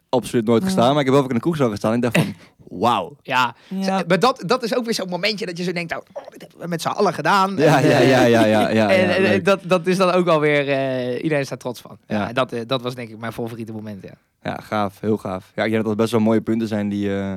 absoluut 0.10 0.46
nooit 0.46 0.64
gestaan. 0.64 0.90
Maar 0.92 1.00
ik 1.00 1.06
heb 1.06 1.14
wel 1.14 1.24
ook 1.24 1.30
in 1.30 1.36
de 1.36 1.42
kroeg 1.42 1.56
zo 1.56 1.70
gestaan. 1.70 1.92
En 1.92 1.98
ik 1.98 2.04
dacht 2.04 2.18
van, 2.18 2.34
wauw. 2.80 3.16
Ja, 3.22 3.56
Ja. 3.68 4.04
maar 4.08 4.20
dat, 4.20 4.44
dat 4.46 4.64
is 4.64 4.76
ook 4.76 4.86
weer 4.86 4.94
zo'n 4.94 5.10
momentje 5.10 5.46
dat 5.46 5.58
je 5.58 5.64
zo 5.64 5.72
denkt, 5.72 5.94
oh, 5.94 6.00
dit 6.30 6.42
hebben 6.42 6.60
we 6.60 6.68
met 6.68 6.82
z'n 6.82 6.88
allen 6.88 7.14
gedaan. 7.14 7.56
Ja, 7.58 7.80
ja, 7.80 7.90
eh, 8.00 8.10
ja, 8.10 8.24
ja, 8.24 8.46
ja. 8.46 8.70
ja, 8.70 8.90
en 8.90 9.44
dat, 9.44 9.60
dat 9.64 9.88
is 9.88 9.98
dan 9.98 10.12
ook 10.12 10.28
alweer, 10.28 10.68
eh 10.70 11.24
iedereen 11.24 11.46
staat 11.46 11.60
trots 11.60 11.82
van. 11.82 11.98
Ja, 12.08 12.28
Ja. 12.28 12.34
dat, 12.34 12.52
eh, 12.52 12.62
dat 12.68 12.82
was 12.82 12.96
denk 12.96 13.10
ik 13.10 13.18
mijn 13.18 13.34
favoriete 13.34 13.72
moment, 13.74 14.04
ja. 14.04 14.14
Ja, 14.44 14.60
gaaf. 14.62 15.00
Heel 15.00 15.18
gaaf. 15.18 15.52
Ja, 15.56 15.64
ik 15.64 15.72
denk 15.72 15.84
dat 15.84 15.86
dat 15.92 15.96
best 16.02 16.12
wel 16.12 16.22
mooie 16.22 16.42
punten 16.42 16.68
zijn 16.68 16.90
die, 16.90 17.16
eh, 17.20 17.34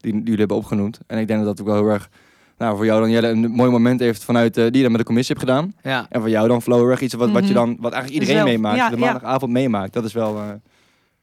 die, 0.00 0.12
die 0.12 0.22
jullie 0.22 0.38
hebben 0.38 0.56
opgenoemd. 0.56 0.98
En 1.06 1.18
ik 1.18 1.26
denk 1.26 1.44
dat 1.44 1.56
dat 1.56 1.60
ook 1.66 1.72
wel 1.72 1.82
heel 1.82 1.92
erg, 1.92 2.08
nou, 2.58 2.76
voor 2.76 2.84
jou 2.84 3.00
dan 3.00 3.10
Jelle, 3.10 3.28
een 3.28 3.50
mooi 3.50 3.70
moment 3.70 4.00
heeft 4.00 4.24
vanuit, 4.24 4.56
eh, 4.56 4.64
die 4.64 4.76
je 4.76 4.82
dan 4.82 4.90
met 4.90 5.00
de 5.00 5.06
commissie 5.06 5.36
hebt 5.36 5.48
gedaan. 5.48 5.74
Ja, 5.82 6.06
En 6.10 6.20
voor 6.20 6.30
jou 6.30 6.48
dan 6.48 6.62
Flo 6.62 6.76
heel 6.76 6.88
erg 6.88 7.00
iets 7.00 7.14
wat, 7.14 7.30
wat 7.30 7.42
je 7.42 7.54
Mhm. 7.54 7.54
dan, 7.54 7.76
wat 7.80 7.92
eigenlijk 7.92 8.12
iedereen 8.22 8.36
Zelf, 8.42 8.48
meemaakt. 8.48 8.76
ja, 8.76 8.88
de 8.90 8.96
ja. 8.98 9.04
maandagavond 9.04 9.52
meemaakt. 9.52 9.92
Dat 9.92 10.04
is 10.04 10.12
wel, 10.12 10.36
eh, 10.36 10.42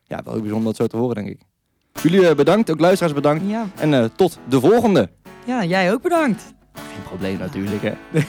ja, 0.04 0.20
wel 0.24 0.34
heel 0.34 0.42
bijzonder 0.42 0.68
dat 0.68 0.76
zo 0.76 0.88
te 0.88 0.98
horen, 0.98 1.16
denk 1.16 1.28
ik. 1.28 1.40
Jullie 2.04 2.28
eh, 2.28 2.36
bedankt, 2.36 2.72
ook 2.72 2.80
luisteraars 2.80 3.14
bedankt. 3.16 3.44
Ja. 3.48 3.66
En 3.76 4.12
tot 4.16 4.40
de 4.50 4.60
volgende. 4.60 5.10
ja, 5.46 5.64
jij 5.64 5.94
ook 5.94 6.02
bedankt. 6.02 6.54
Geen 6.74 7.04
probleem 7.04 7.38
natuurlijk, 7.38 7.82
hè. 7.82 7.94